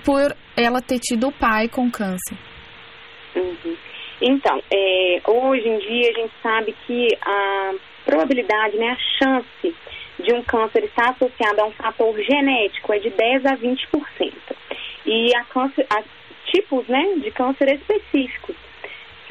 por 0.05 0.35
ela 0.57 0.81
ter 0.81 0.99
tido 0.99 1.29
o 1.29 1.33
pai 1.33 1.69
com 1.69 1.91
câncer. 1.91 2.37
Uhum. 3.37 3.77
Então, 4.21 4.61
é, 4.73 5.21
hoje 5.27 5.69
em 5.69 5.79
dia 5.79 6.11
a 6.11 6.21
gente 6.21 6.35
sabe 6.43 6.75
que 6.87 7.09
a 7.21 7.75
probabilidade, 8.05 8.77
né, 8.77 8.91
a 8.91 9.25
chance 9.25 9.77
de 10.19 10.35
um 10.35 10.43
câncer 10.43 10.85
estar 10.85 11.11
associado 11.11 11.61
a 11.61 11.67
um 11.67 11.73
fator 11.73 12.15
genético 12.23 12.93
é 12.93 12.99
de 12.99 13.11
10 13.11 13.47
a 13.47 13.57
20%. 13.57 14.33
E 15.07 15.37
a, 15.37 15.45
câncer, 15.45 15.87
a 15.91 16.03
tipos 16.51 16.87
né, 16.87 17.17
de 17.23 17.31
câncer 17.33 17.75
específicos 17.75 18.57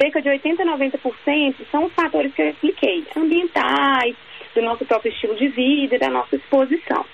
cerca 0.04 0.20
de 0.20 0.28
80% 0.28 0.60
a 0.60 0.76
90% 0.76 1.54
são 1.70 1.84
os 1.84 1.92
fatores 1.94 2.34
que 2.34 2.42
eu 2.42 2.50
expliquei, 2.50 3.06
ambientais, 3.16 4.14
do 4.54 4.62
nosso 4.62 4.84
próprio 4.84 5.10
estilo 5.10 5.34
de 5.34 5.48
vida, 5.48 5.98
da 5.98 6.10
nossa 6.10 6.36
exposição. 6.36 7.04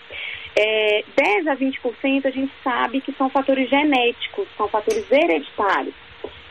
É, 0.56 1.04
10 1.16 1.46
a 1.46 1.56
20% 1.56 2.26
a 2.26 2.30
gente 2.30 2.52
sabe 2.62 3.00
que 3.00 3.12
são 3.12 3.30
fatores 3.30 3.70
genéticos, 3.70 4.48
são 4.56 4.68
fatores 4.68 5.10
hereditários. 5.10 5.94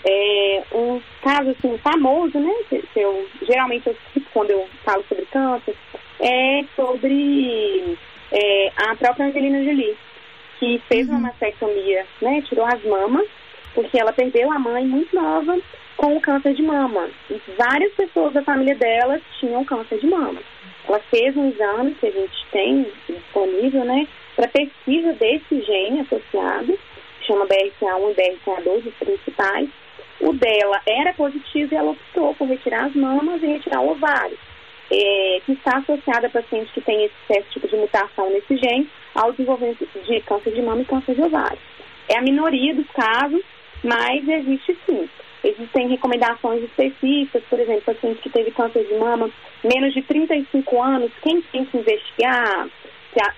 É, 0.06 0.63
um 0.73 1.02
caso 1.21 1.49
assim, 1.49 1.78
famoso, 1.80 2.39
né? 2.39 2.54
Que, 2.69 2.82
que 2.82 2.99
eu, 3.02 3.28
geralmente 3.45 3.88
eu 3.88 3.97
cito 4.13 4.28
quando 4.34 4.52
eu 4.52 4.65
falo 4.86 5.04
sobre 5.10 5.25
câncer, 5.25 5.75
é 6.21 6.63
sobre 6.75 7.97
é, 8.32 8.71
a 8.78 8.95
própria 8.95 9.25
Angelina 9.25 9.62
Jolie, 9.62 9.97
que 10.58 10.82
fez 10.88 11.08
uhum. 11.10 11.15
uma 11.15 11.28
mastectomia, 11.28 12.06
né? 12.21 12.41
Tirou 12.47 12.65
as 12.65 12.82
mamas, 12.86 13.28
porque 13.73 13.99
ela 13.99 14.13
perdeu 14.13 14.51
a 14.51 14.60
mãe 14.60 14.86
muito 14.86 15.15
nova 15.15 15.58
com 15.97 16.15
o 16.15 16.21
câncer 16.21 16.53
de 16.53 16.63
mama. 16.63 17.10
E 17.29 17.41
várias 17.58 17.93
pessoas 17.93 18.34
da 18.34 18.41
família 18.41 18.75
dela 18.75 19.19
tinham 19.39 19.65
câncer 19.65 19.99
de 19.99 20.08
mama. 20.08 20.39
Ela 20.88 20.99
fez 21.12 21.36
um 21.36 21.49
exame 21.49 21.93
que 21.95 22.08
a 22.08 22.12
gente 22.12 22.47
tem 22.51 22.88
disponível, 23.08 23.84
né, 23.86 24.08
para 24.36 24.47
pesquisa 24.47 25.13
desse 25.13 25.62
gene 25.62 25.99
associado, 25.99 26.79
chama 27.27 27.45
BRCA1 27.45 28.12
e 28.12 28.15
BRCA2, 28.15 28.88
os 28.88 28.93
principais. 28.95 29.69
O 30.21 30.34
dela 30.34 30.82
era 30.86 31.13
positivo 31.13 31.73
e 31.73 31.77
ela 31.77 31.91
optou 31.91 32.34
por 32.36 32.47
retirar 32.47 32.86
as 32.86 32.95
mamas 32.95 33.41
e 33.43 33.47
retirar 33.47 33.82
o 33.82 33.91
ovário, 33.91 34.38
é, 34.91 35.41
que 35.45 35.53
está 35.53 35.77
associada 35.77 36.27
a 36.27 36.29
pacientes 36.29 36.71
que 36.73 36.82
têm 36.82 37.05
esse, 37.05 37.13
esse 37.29 37.49
tipo 37.51 37.67
de 37.67 37.75
mutação 37.75 38.29
nesse 38.29 38.58
gene 38.58 38.89
ao 39.15 39.32
desenvolvimento 39.32 39.88
de 40.05 40.21
câncer 40.21 40.51
de 40.51 40.62
mama 40.62 40.82
e 40.82 40.86
câncer 40.86 41.15
de 41.15 41.21
ovário. 41.21 41.60
É 42.10 42.17
a 42.17 42.21
minoria 42.21 42.73
dos 42.73 42.88
casos, 42.91 43.41
mas 43.84 44.28
existe 44.28 44.78
sim. 44.86 45.10
Existem 45.44 45.88
recomendações 45.88 46.63
específicas, 46.63 47.44
por 47.50 47.60
exemplo, 47.60 47.94
paciente 47.94 48.22
que 48.22 48.30
teve 48.30 48.52
câncer 48.52 48.84
de 48.86 48.94
mama 48.96 49.30
menos 49.63 49.94
de 49.94 50.02
35 50.02 50.84
anos, 50.84 51.12
quem 51.22 51.42
tem 51.44 51.65
que 51.65 51.78
investigar, 51.78 52.68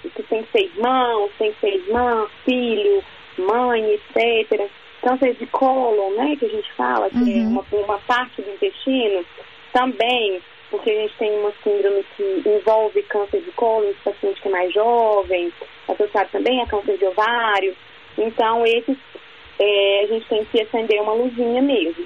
se 0.02 0.10
tem 0.24 0.44
que 0.44 0.52
ser 0.52 0.64
irmão, 0.66 1.30
tem 1.38 1.54
que 1.54 1.60
ser 1.60 1.76
irmã, 1.76 2.28
filho, 2.44 3.04
mãe, 3.38 3.94
etc. 3.94 4.68
Câncer 5.02 5.36
de 5.36 5.46
cólon, 5.48 6.12
né, 6.16 6.36
que 6.38 6.46
a 6.46 6.50
gente 6.50 6.72
fala, 6.74 7.10
que 7.10 7.18
é 7.18 7.20
uhum. 7.20 7.44
é 7.44 7.48
uma, 7.48 7.66
uma 7.84 7.98
parte 8.00 8.42
do 8.42 8.52
intestino, 8.52 9.26
também, 9.74 10.42
porque 10.70 10.90
a 10.90 11.02
gente 11.02 11.14
tem 11.18 11.40
uma 11.40 11.54
síndrome 11.64 12.04
que 12.16 12.44
envolve 12.46 13.02
câncer 13.04 13.42
de 13.42 13.52
cólon, 13.52 13.92
paciente 14.04 14.42
que 14.42 14.48
é 14.48 14.52
mais 14.52 14.74
jovem, 14.74 15.52
associado 15.88 16.30
também 16.32 16.62
a 16.62 16.68
câncer 16.68 16.98
de 16.98 17.06
ovário. 17.06 17.76
Então, 18.18 18.66
esses 18.66 18.98
é, 19.60 20.04
a 20.04 20.08
gente 20.08 20.28
tem 20.28 20.46
que 20.46 20.62
acender 20.62 21.02
uma 21.02 21.14
luzinha 21.14 21.62
mesmo. 21.62 22.06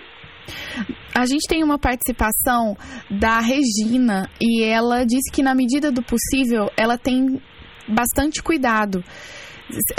A 1.13 1.25
gente 1.25 1.47
tem 1.47 1.63
uma 1.63 1.79
participação 1.79 2.75
da 3.10 3.39
Regina 3.39 4.29
e 4.39 4.63
ela 4.63 5.05
disse 5.05 5.31
que, 5.31 5.41
na 5.41 5.55
medida 5.55 5.91
do 5.91 6.03
possível, 6.03 6.69
ela 6.77 6.97
tem 6.97 7.41
bastante 7.88 8.43
cuidado. 8.43 9.03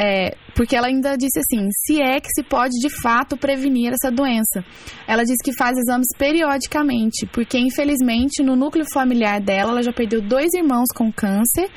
É, 0.00 0.36
porque 0.54 0.76
ela 0.76 0.86
ainda 0.86 1.16
disse 1.16 1.40
assim: 1.40 1.68
se 1.70 2.00
é 2.00 2.20
que 2.20 2.28
se 2.28 2.42
pode 2.42 2.74
de 2.80 2.88
fato 3.02 3.36
prevenir 3.36 3.92
essa 3.92 4.12
doença. 4.12 4.64
Ela 5.08 5.24
disse 5.24 5.42
que 5.42 5.56
faz 5.56 5.76
exames 5.76 6.06
periodicamente, 6.16 7.26
porque 7.26 7.58
infelizmente 7.58 8.44
no 8.44 8.54
núcleo 8.54 8.84
familiar 8.92 9.40
dela 9.40 9.72
ela 9.72 9.82
já 9.82 9.92
perdeu 9.92 10.22
dois 10.22 10.54
irmãos 10.54 10.86
com 10.94 11.10
câncer 11.10 11.68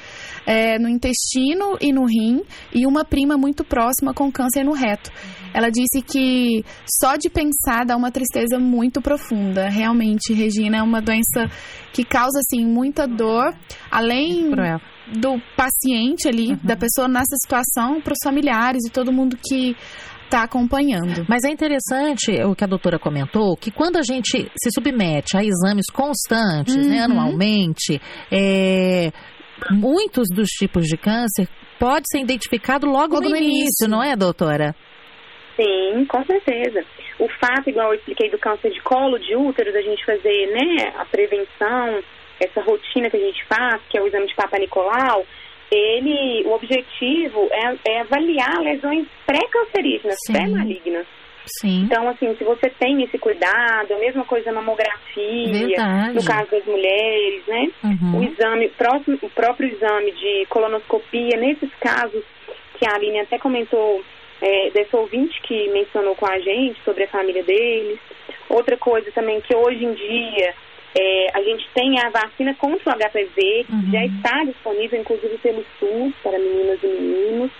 é, 0.45 0.77
no 0.77 0.87
intestino 0.87 1.77
e 1.81 1.91
no 1.91 2.05
rim, 2.05 2.43
e 2.73 2.85
uma 2.85 3.03
prima 3.03 3.37
muito 3.37 3.63
próxima 3.63 4.13
com 4.13 4.31
câncer 4.31 4.63
no 4.63 4.73
reto. 4.73 5.11
Ela 5.53 5.69
disse 5.69 6.01
que 6.01 6.63
só 6.99 7.15
de 7.15 7.29
pensar 7.29 7.85
dá 7.85 7.95
uma 7.95 8.11
tristeza 8.11 8.59
muito 8.59 9.01
profunda. 9.01 9.69
Realmente, 9.69 10.33
Regina, 10.33 10.77
é 10.77 10.83
uma 10.83 11.01
doença 11.01 11.49
que 11.93 12.03
causa 12.03 12.39
assim 12.39 12.65
muita 12.65 13.07
dor, 13.07 13.53
além 13.89 14.51
do 15.13 15.41
paciente 15.57 16.27
ali, 16.27 16.51
uhum. 16.51 16.59
da 16.63 16.75
pessoa 16.75 17.07
nessa 17.07 17.35
situação, 17.41 18.01
para 18.01 18.13
os 18.13 18.19
familiares 18.23 18.85
e 18.85 18.91
todo 18.91 19.11
mundo 19.11 19.37
que 19.37 19.75
está 20.25 20.43
acompanhando. 20.43 21.25
Mas 21.27 21.43
é 21.43 21.49
interessante 21.49 22.31
o 22.43 22.55
que 22.55 22.63
a 22.63 22.67
doutora 22.67 22.99
comentou, 22.99 23.57
que 23.57 23.71
quando 23.71 23.97
a 23.97 24.03
gente 24.03 24.49
se 24.61 24.69
submete 24.71 25.35
a 25.35 25.43
exames 25.43 25.87
constantes, 25.91 26.75
né, 26.75 26.83
uhum. 26.83 26.89
né, 26.89 26.99
anualmente, 26.99 27.99
é, 28.31 29.11
muitos 29.71 30.27
dos 30.29 30.49
tipos 30.49 30.85
de 30.85 30.95
câncer 30.95 31.49
pode 31.79 32.05
ser 32.11 32.19
identificado 32.19 32.85
logo, 32.85 33.15
logo 33.15 33.23
no, 33.23 33.29
no 33.31 33.35
início, 33.35 33.61
início, 33.61 33.87
não 33.87 34.03
é, 34.03 34.15
doutora? 34.15 34.75
Sim, 35.59 36.05
com 36.05 36.23
certeza. 36.23 36.85
O 37.19 37.27
fato, 37.27 37.69
igual 37.69 37.89
eu 37.89 37.95
expliquei, 37.95 38.29
do 38.29 38.37
câncer 38.37 38.71
de 38.71 38.81
colo, 38.81 39.19
de 39.19 39.35
útero, 39.35 39.73
da 39.73 39.81
gente 39.81 40.05
fazer 40.05 40.47
né, 40.47 40.93
a 40.97 41.03
prevenção, 41.05 42.01
essa 42.39 42.61
rotina 42.61 43.09
que 43.09 43.17
a 43.17 43.19
gente 43.19 43.43
faz, 43.45 43.81
que 43.89 43.97
é 43.97 44.01
o 44.01 44.07
exame 44.07 44.27
de 44.27 44.35
Papa 44.35 44.57
Nicolau, 44.57 45.25
ele, 45.69 46.43
o 46.45 46.53
objetivo 46.53 47.49
é, 47.51 47.91
é 47.91 48.01
avaliar 48.01 48.59
lesões 48.61 49.05
pré-cancerígenas, 49.25 50.17
pré-malignas. 50.31 51.05
Sim. 51.59 51.81
Então, 51.83 52.07
assim, 52.07 52.33
se 52.37 52.43
você 52.43 52.69
tem 52.69 53.03
esse 53.03 53.17
cuidado, 53.17 53.93
a 53.93 53.99
mesma 53.99 54.23
coisa 54.23 54.51
mamografia, 54.51 55.67
Verdade. 55.67 56.13
no 56.13 56.23
caso 56.23 56.51
das 56.51 56.65
mulheres, 56.65 57.43
né? 57.47 57.67
Uhum. 57.83 58.19
O 58.19 58.23
exame, 58.23 58.69
próximo, 58.69 59.17
o 59.21 59.29
próprio 59.29 59.69
exame 59.69 60.11
de 60.11 60.45
colonoscopia, 60.47 61.37
nesses 61.37 61.73
casos 61.75 62.23
que 62.77 62.87
a 62.87 62.95
Aline 62.95 63.19
até 63.21 63.37
comentou 63.37 64.01
é, 64.41 64.69
desse 64.71 64.95
ouvinte 64.95 65.41
que 65.41 65.69
mencionou 65.69 66.15
com 66.15 66.25
a 66.25 66.39
gente 66.39 66.81
sobre 66.83 67.03
a 67.03 67.09
família 67.09 67.43
deles. 67.43 67.99
Outra 68.49 68.77
coisa 68.77 69.11
também 69.11 69.41
que 69.41 69.55
hoje 69.55 69.83
em 69.83 69.93
dia 69.93 70.53
é, 70.97 71.37
a 71.37 71.41
gente 71.41 71.67
tem 71.73 71.99
a 71.99 72.09
vacina 72.09 72.55
contra 72.55 72.91
o 72.91 72.97
HPV, 72.97 73.65
uhum. 73.69 73.91
já 73.91 74.05
está 74.05 74.43
disponível, 74.43 74.99
inclusive 74.99 75.37
pelo 75.37 75.65
SUS, 75.79 76.13
para 76.23 76.39
meninas 76.39 76.79
e 76.81 76.87
meninos, 76.87 77.51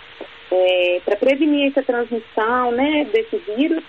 é, 0.52 1.02
para 1.06 1.15
prevenir 1.15 1.70
essa 1.70 1.84
transmissão 1.84 2.72
né, 2.72 3.06
desse 3.13 3.38
vírus 3.38 3.84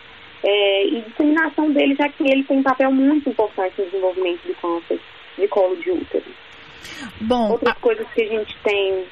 é, 0.45 0.85
e 0.87 1.01
disseminação 1.03 1.71
dele, 1.71 1.95
já 1.95 2.09
que 2.09 2.23
ele 2.31 2.45
tem 2.45 2.59
um 2.59 2.63
papel 2.63 2.91
muito 2.91 3.31
importante 3.31 3.75
no 3.79 3.87
desenvolvimento 3.87 4.43
de 4.43 4.55
câncer 4.55 5.01
de 5.39 5.49
colo 5.49 5.77
de 5.77 5.91
útero. 5.91 6.25
Bom, 7.23 7.53
Outras 7.53 7.77
a... 7.77 7.81
coisas 7.81 8.07
que 8.13 8.23
a 8.23 8.27
gente 8.27 8.57
tem 8.63 9.05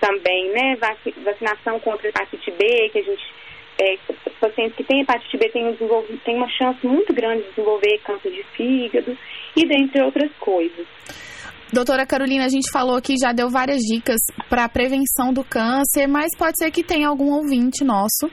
também, 0.00 0.50
né? 0.52 0.76
Vacinação 1.24 1.78
contra 1.80 2.08
hepatite 2.08 2.50
B, 2.52 2.88
que 2.90 2.98
a 2.98 3.02
gente. 3.02 3.38
É, 3.80 3.96
pacientes 4.40 4.76
que 4.76 4.82
têm 4.82 5.02
hepatite 5.02 5.36
B 5.36 5.48
têm, 5.50 5.76
têm 6.24 6.36
uma 6.36 6.48
chance 6.48 6.84
muito 6.84 7.14
grande 7.14 7.44
de 7.44 7.50
desenvolver 7.50 7.98
câncer 8.04 8.30
de 8.30 8.42
fígado 8.56 9.16
e 9.56 9.66
dentre 9.66 10.02
outras 10.02 10.32
coisas. 10.40 10.86
Doutora 11.72 12.06
Carolina, 12.06 12.46
a 12.46 12.48
gente 12.48 12.70
falou 12.72 12.96
aqui, 12.96 13.14
já 13.20 13.30
deu 13.32 13.50
várias 13.50 13.80
dicas 13.82 14.20
para 14.48 14.64
a 14.64 14.68
prevenção 14.68 15.32
do 15.32 15.44
câncer, 15.44 16.08
mas 16.08 16.34
pode 16.36 16.54
ser 16.58 16.70
que 16.70 16.82
tenha 16.82 17.06
algum 17.06 17.30
ouvinte 17.30 17.84
nosso 17.84 18.28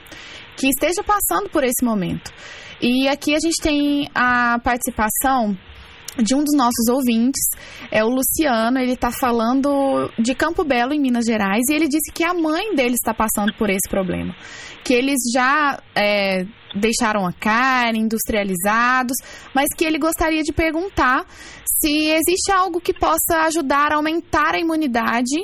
que 0.56 0.68
esteja 0.68 1.04
passando 1.04 1.50
por 1.50 1.62
esse 1.62 1.84
momento. 1.84 2.32
E 2.80 3.06
aqui 3.08 3.34
a 3.34 3.38
gente 3.38 3.60
tem 3.62 4.08
a 4.14 4.58
participação 4.64 5.56
de 6.22 6.34
um 6.34 6.42
dos 6.42 6.56
nossos 6.56 6.88
ouvintes, 6.90 7.42
é 7.90 8.04
o 8.04 8.08
Luciano, 8.08 8.78
ele 8.78 8.92
está 8.92 9.10
falando 9.10 10.10
de 10.18 10.34
Campo 10.34 10.64
Belo, 10.64 10.92
em 10.92 11.00
Minas 11.00 11.24
Gerais, 11.24 11.62
e 11.70 11.74
ele 11.74 11.88
disse 11.88 12.12
que 12.12 12.24
a 12.24 12.32
mãe 12.32 12.74
dele 12.74 12.94
está 12.94 13.12
passando 13.12 13.52
por 13.54 13.70
esse 13.70 13.88
problema. 13.88 14.34
Que 14.84 14.94
eles 14.94 15.18
já 15.34 15.78
é, 15.94 16.44
deixaram 16.74 17.26
a 17.26 17.32
carne, 17.32 17.98
industrializados, 17.98 19.16
mas 19.54 19.66
que 19.76 19.84
ele 19.84 19.98
gostaria 19.98 20.42
de 20.42 20.52
perguntar 20.52 21.24
se 21.80 22.10
existe 22.10 22.50
algo 22.50 22.80
que 22.80 22.94
possa 22.94 23.42
ajudar 23.46 23.92
a 23.92 23.96
aumentar 23.96 24.54
a 24.54 24.58
imunidade 24.58 25.36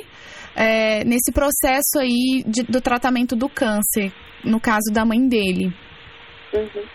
é, 0.55 1.03
nesse 1.03 1.31
processo 1.31 1.99
aí 1.99 2.43
de, 2.45 2.63
do 2.63 2.81
tratamento 2.81 3.35
do 3.35 3.47
câncer, 3.49 4.11
no 4.43 4.59
caso 4.59 4.91
da 4.91 5.05
mãe 5.05 5.27
dele. 5.27 5.73
Uhum. 6.53 6.85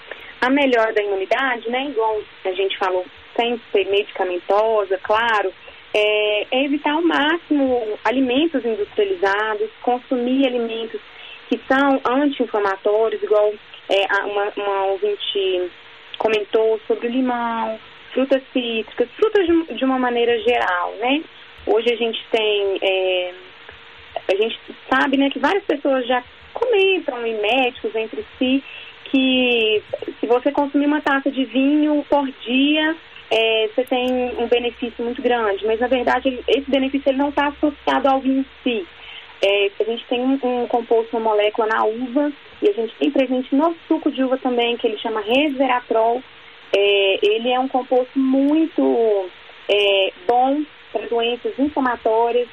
A 0.41 0.51
melhora 0.51 0.93
da 0.95 1.03
imunidade, 1.03 1.69
né, 1.69 1.91
igual 1.91 2.21
a 2.45 2.53
gente 2.53 2.79
falou 2.79 3.05
sem 3.38 3.61
ser 3.70 3.88
medicamentosa, 3.88 4.98
claro, 4.98 5.53
é, 5.94 6.46
é 6.51 6.64
evitar 6.64 6.92
ao 6.92 7.03
máximo 7.03 7.98
alimentos 8.05 8.64
industrializados, 8.64 9.70
consumir 9.83 10.46
alimentos 10.46 11.01
que 11.48 11.61
são 11.68 12.01
anti-inflamatórios, 12.05 13.22
igual 13.22 13.55
é, 13.88 14.24
uma, 14.24 14.53
uma 14.57 14.85
ouvinte 14.87 15.70
comentou 16.18 16.81
sobre 16.87 17.07
o 17.07 17.11
limão, 17.11 17.79
frutas 18.12 18.42
cítricas, 18.53 19.09
frutas 19.16 19.46
de, 19.46 19.74
de 19.74 19.85
uma 19.85 19.98
maneira 19.98 20.37
geral, 20.40 20.92
né? 20.98 21.22
Hoje 21.64 21.92
a 21.92 21.96
gente 21.96 22.18
tem, 22.31 22.79
é, 22.83 23.35
a 24.31 24.35
gente 24.35 24.59
sabe, 24.90 25.16
né, 25.16 25.31
que 25.31 25.38
várias 25.38 25.64
pessoas 25.64 26.07
já 26.07 26.22
comentam 26.53 27.24
em 27.24 27.40
médicos 27.40 27.94
entre 27.94 28.27
si 28.38 28.64
que 29.05 29.83
se 30.20 30.27
você 30.27 30.53
consumir 30.53 30.87
uma 30.87 31.01
taça 31.01 31.31
de 31.31 31.44
vinho 31.44 32.05
por 32.11 32.27
dia, 32.44 32.96
é, 33.31 33.69
você 33.69 33.85
tem 33.85 34.11
um 34.38 34.47
benefício 34.47 35.05
muito 35.05 35.21
grande, 35.21 35.67
mas 35.67 35.79
na 35.79 35.87
verdade 35.87 36.41
esse 36.49 36.71
benefício 36.71 37.11
ele 37.11 37.19
não 37.19 37.29
está 37.29 37.49
associado 37.49 38.09
ao 38.09 38.21
vinho 38.21 38.41
em 38.41 38.47
si. 38.62 38.87
É, 39.41 39.71
a 39.81 39.85
gente 39.85 40.05
tem 40.07 40.21
um, 40.21 40.38
um, 40.43 40.67
composto, 40.67 41.17
uma 41.17 41.31
molécula 41.31 41.69
na 41.69 41.85
uva, 41.85 42.33
e 42.61 42.69
a 42.69 42.73
gente 42.73 42.95
tem 42.97 43.11
presente 43.11 43.55
no 43.55 43.77
suco 43.87 44.11
de 44.11 44.25
uva 44.25 44.37
também, 44.38 44.77
que 44.77 44.87
ele 44.87 44.99
chama 44.99 45.21
resveratrol. 45.21 46.23
É, 46.75 47.19
ele 47.23 47.51
é 47.51 47.61
um 47.61 47.69
composto 47.69 48.19
muito 48.19 49.29
é, 49.69 50.12
bom 50.27 50.62
para 50.93 51.07
doenças 51.07 51.57
inflamatórias 51.59 52.49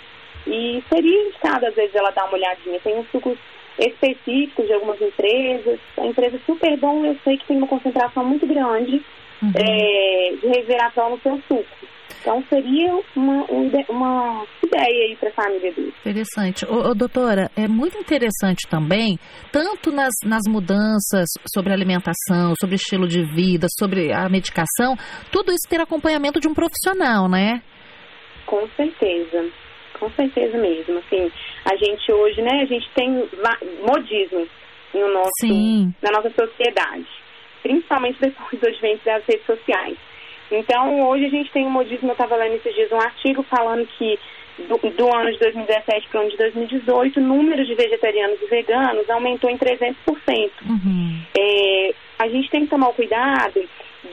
e 0.46 0.84
seria 0.90 1.28
indicado, 1.28 1.66
às 1.66 1.74
vezes, 1.74 1.96
ela 1.96 2.12
dar 2.12 2.26
uma 2.26 2.36
olhadinha. 2.36 2.80
Tem 2.82 2.96
uns 3.00 3.10
sucos 3.10 3.38
específicos 3.80 4.68
de 4.68 4.74
algumas 4.74 5.02
empresas. 5.02 5.80
A 5.98 6.06
empresa 6.06 6.40
super 6.46 6.78
bom, 6.78 7.04
eu 7.04 7.18
sei 7.24 7.38
que 7.38 7.48
tem 7.48 7.58
uma 7.58 7.68
concentração 7.68 8.24
muito 8.24 8.46
grande 8.46 9.04
uhum. 9.42 9.52
é, 9.56 10.36
de 10.36 10.48
resveratrol 10.48 11.12
no 11.12 11.20
seu 11.22 11.38
suco. 11.48 11.86
Então 12.22 12.44
seria 12.50 12.92
uma, 13.16 13.46
uma 13.90 14.46
ideia 14.64 15.06
aí 15.06 15.16
para 15.16 15.30
a 15.30 15.34
família 15.34 15.72
dele. 15.72 15.94
Interessante. 16.00 16.66
Ô, 16.66 16.90
ô, 16.90 16.96
doutora, 16.96 17.52
é 17.56 17.68
muito 17.68 17.98
interessante 18.00 18.68
também, 18.68 19.20
tanto 19.52 19.92
nas, 19.92 20.14
nas 20.24 20.42
mudanças 20.48 21.28
sobre 21.54 21.72
alimentação, 21.72 22.54
sobre 22.60 22.76
estilo 22.76 23.08
de 23.08 23.24
vida, 23.24 23.68
sobre 23.78 24.12
a 24.12 24.28
medicação, 24.28 24.96
tudo 25.32 25.52
isso 25.52 25.70
ter 25.70 25.80
acompanhamento 25.80 26.40
de 26.40 26.48
um 26.48 26.54
profissional, 26.54 27.30
né? 27.30 27.62
Com 28.48 28.68
certeza. 28.76 29.48
Com 30.00 30.10
certeza 30.12 30.58
mesmo. 30.58 30.98
Assim, 30.98 31.32
a 31.64 31.76
gente 31.78 32.12
hoje, 32.12 32.42
né, 32.42 32.64
a 32.64 32.66
gente 32.66 32.90
tem 32.94 33.10
modismo 33.88 34.48
no 34.94 35.14
nosso, 35.14 35.30
Sim. 35.42 35.94
na 36.02 36.12
nossa 36.12 36.30
sociedade, 36.32 37.08
principalmente 37.66 38.20
depois 38.22 38.62
do 38.62 38.68
advento 38.68 39.04
das 39.04 39.26
redes 39.26 39.46
sociais. 39.48 39.98
Então, 40.52 41.02
hoje 41.10 41.26
a 41.26 41.30
gente 41.30 41.52
tem 41.52 41.66
um 41.66 41.72
modismo, 41.72 42.10
eu 42.10 42.12
estava 42.12 42.36
lendo 42.36 42.54
esses 42.58 42.76
dias 42.76 42.92
um 42.92 43.02
artigo 43.02 43.42
falando 43.42 43.88
que 43.98 44.20
do, 44.70 44.78
do 44.78 45.16
ano 45.16 45.32
de 45.32 45.40
2017 45.40 46.08
para 46.08 46.20
o 46.20 46.22
ano 46.22 46.30
de 46.30 46.38
2018, 46.38 47.20
o 47.20 47.24
número 47.24 47.66
de 47.66 47.74
vegetarianos 47.74 48.40
e 48.40 48.46
veganos 48.46 49.10
aumentou 49.10 49.50
em 49.50 49.58
300%. 49.58 49.96
Uhum. 50.70 51.22
É, 51.36 51.94
a 52.20 52.28
gente 52.28 52.52
tem 52.52 52.62
que 52.62 52.68
tomar 52.68 52.90
o 52.90 52.94
cuidado 52.94 53.60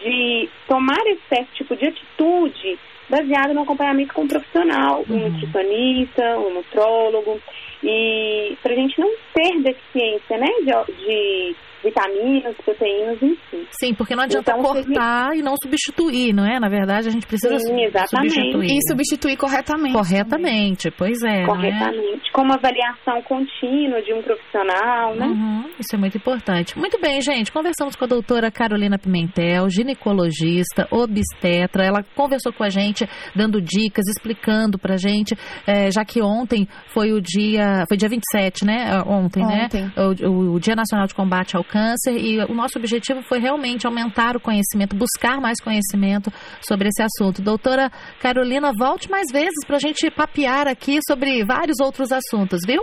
de 0.03 0.49
tomar 0.67 1.03
esse 1.07 1.45
tipo 1.53 1.77
de 1.77 1.89
atitude 1.89 2.79
baseado 3.11 3.53
no 3.53 3.63
acompanhamento 3.63 4.15
com 4.15 4.23
um 4.23 4.29
profissional, 4.29 5.05
um 5.11 5.13
uhum. 5.13 5.29
nutricionista, 5.29 6.39
um 6.39 6.55
nutrólogo, 6.55 7.39
e 7.85 8.57
para 8.63 8.73
a 8.73 8.77
gente 8.77 8.99
não 8.99 9.11
ter 9.35 9.61
deficiência 9.61 10.39
né, 10.39 10.49
de, 10.65 11.05
de 11.05 11.57
vitaminas, 11.83 12.57
proteínas 12.65 13.23
em 13.23 13.35
si. 13.51 13.67
Sim, 13.71 13.95
porque 13.95 14.15
não 14.15 14.25
adianta 14.25 14.53
então, 14.53 14.63
cortar 14.63 15.35
e 15.35 15.43
não 15.43 15.55
substituir, 15.63 16.33
não 16.33 16.47
é? 16.47 16.59
Na 16.59 16.69
verdade, 16.69 17.09
a 17.09 17.11
gente 17.11 17.27
precisa 17.27 17.59
Sim, 17.59 17.91
substituir. 18.07 18.71
E 18.71 18.79
substituir 18.89 19.37
corretamente. 19.37 19.93
Corretamente, 19.93 20.91
também. 20.91 20.97
pois 20.99 21.23
é. 21.23 21.45
Corretamente, 21.45 22.29
é? 22.29 22.33
com 22.33 22.43
uma 22.43 22.55
avaliação 22.55 23.23
contínua 23.23 24.01
de 24.03 24.13
um 24.15 24.23
profissional, 24.23 25.15
né? 25.15 25.27
Uhum, 25.27 25.71
isso 25.79 25.95
é 25.95 25.99
muito 25.99 26.17
importante. 26.17 26.79
Muito 26.79 26.99
bem, 27.01 27.21
gente, 27.21 27.53
conversamos 27.53 27.97
com 27.97 28.05
a 28.05 28.09
doutora 28.09 28.51
Carolina 28.51 28.99
Pimentel, 28.99 29.69
ginecologista, 29.69 30.87
obstetra. 30.91 31.85
Ela 31.85 32.03
conversou 32.15 32.53
com 32.53 32.65
a 32.65 32.69
gente, 32.69 33.07
dando 33.35 33.61
dicas, 33.61 34.07
explicando 34.09 34.79
pra 34.79 34.97
gente, 34.97 35.35
é, 35.67 35.91
já 35.91 36.05
que 36.05 36.23
ontem 36.23 36.67
foi 36.89 37.13
o 37.13 37.21
dia, 37.21 37.85
foi 37.89 37.97
dia 37.97 38.09
27, 38.09 38.65
né? 38.65 39.03
Ontem, 39.07 39.45
né? 39.45 39.65
ontem. 39.65 39.83
né? 39.83 39.93
O, 39.97 40.29
o, 40.29 40.55
o 40.55 40.61
Dia 40.61 40.75
Nacional 40.75 41.07
de 41.07 41.15
Combate 41.15 41.57
ao 41.57 41.65
câncer 41.73 42.13
e 42.19 42.39
o 42.45 42.55
nosso 42.55 42.79
objetivo 42.79 43.23
foi 43.23 43.39
realmente 43.39 43.87
aumentar 43.87 44.37
o 44.37 44.41
conhecimento, 44.41 44.95
buscar 44.95 45.41
mais 45.41 45.59
conhecimento 45.59 46.31
sobre 46.61 46.89
esse 46.89 47.03
assunto. 47.03 47.41
Doutora 47.41 47.91
Carolina, 48.21 48.71
volte 48.79 49.11
mais 49.11 49.27
vezes 49.33 49.65
para 49.67 49.77
a 49.77 49.81
gente 49.81 50.11
papear 50.11 50.69
aqui 50.69 50.99
sobre 51.09 51.43
vários 51.45 51.81
outros 51.81 52.13
assuntos, 52.13 52.61
viu? 52.67 52.83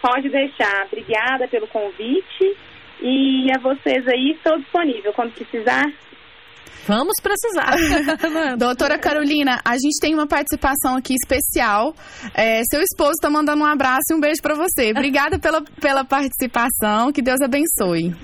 Pode 0.00 0.30
deixar. 0.30 0.86
Obrigada 0.86 1.46
pelo 1.48 1.66
convite 1.68 2.56
e 3.02 3.48
a 3.54 3.60
vocês 3.60 4.06
aí 4.08 4.32
estou 4.32 4.58
disponível 4.58 5.12
quando 5.12 5.34
precisar. 5.34 5.84
Vamos 6.86 7.14
precisar. 7.22 7.76
Doutora 8.58 8.98
Carolina, 8.98 9.60
a 9.64 9.72
gente 9.72 9.98
tem 10.00 10.14
uma 10.14 10.26
participação 10.26 10.96
aqui 10.96 11.14
especial. 11.14 11.94
É, 12.34 12.62
seu 12.70 12.80
esposo 12.80 13.12
está 13.12 13.30
mandando 13.30 13.62
um 13.62 13.66
abraço 13.66 14.04
e 14.10 14.14
um 14.14 14.20
beijo 14.20 14.42
para 14.42 14.54
você. 14.54 14.90
Obrigada 14.90 15.38
pela, 15.38 15.62
pela 15.80 16.04
participação. 16.04 17.12
Que 17.12 17.22
Deus 17.22 17.40
abençoe. 17.40 18.14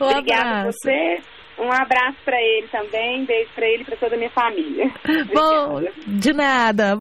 Um 0.00 0.04
Obrigada 0.04 0.68
a 0.68 0.72
você. 0.72 1.20
Um 1.58 1.72
abraço 1.72 2.18
para 2.22 2.36
ele 2.36 2.68
também, 2.68 3.24
beijo 3.24 3.50
para 3.54 3.66
ele 3.66 3.82
e 3.82 3.86
para 3.86 3.96
toda 3.96 4.14
a 4.14 4.18
minha 4.18 4.30
família. 4.30 4.92
Bom, 5.32 5.80
de 6.06 6.32
nada. 6.34 6.94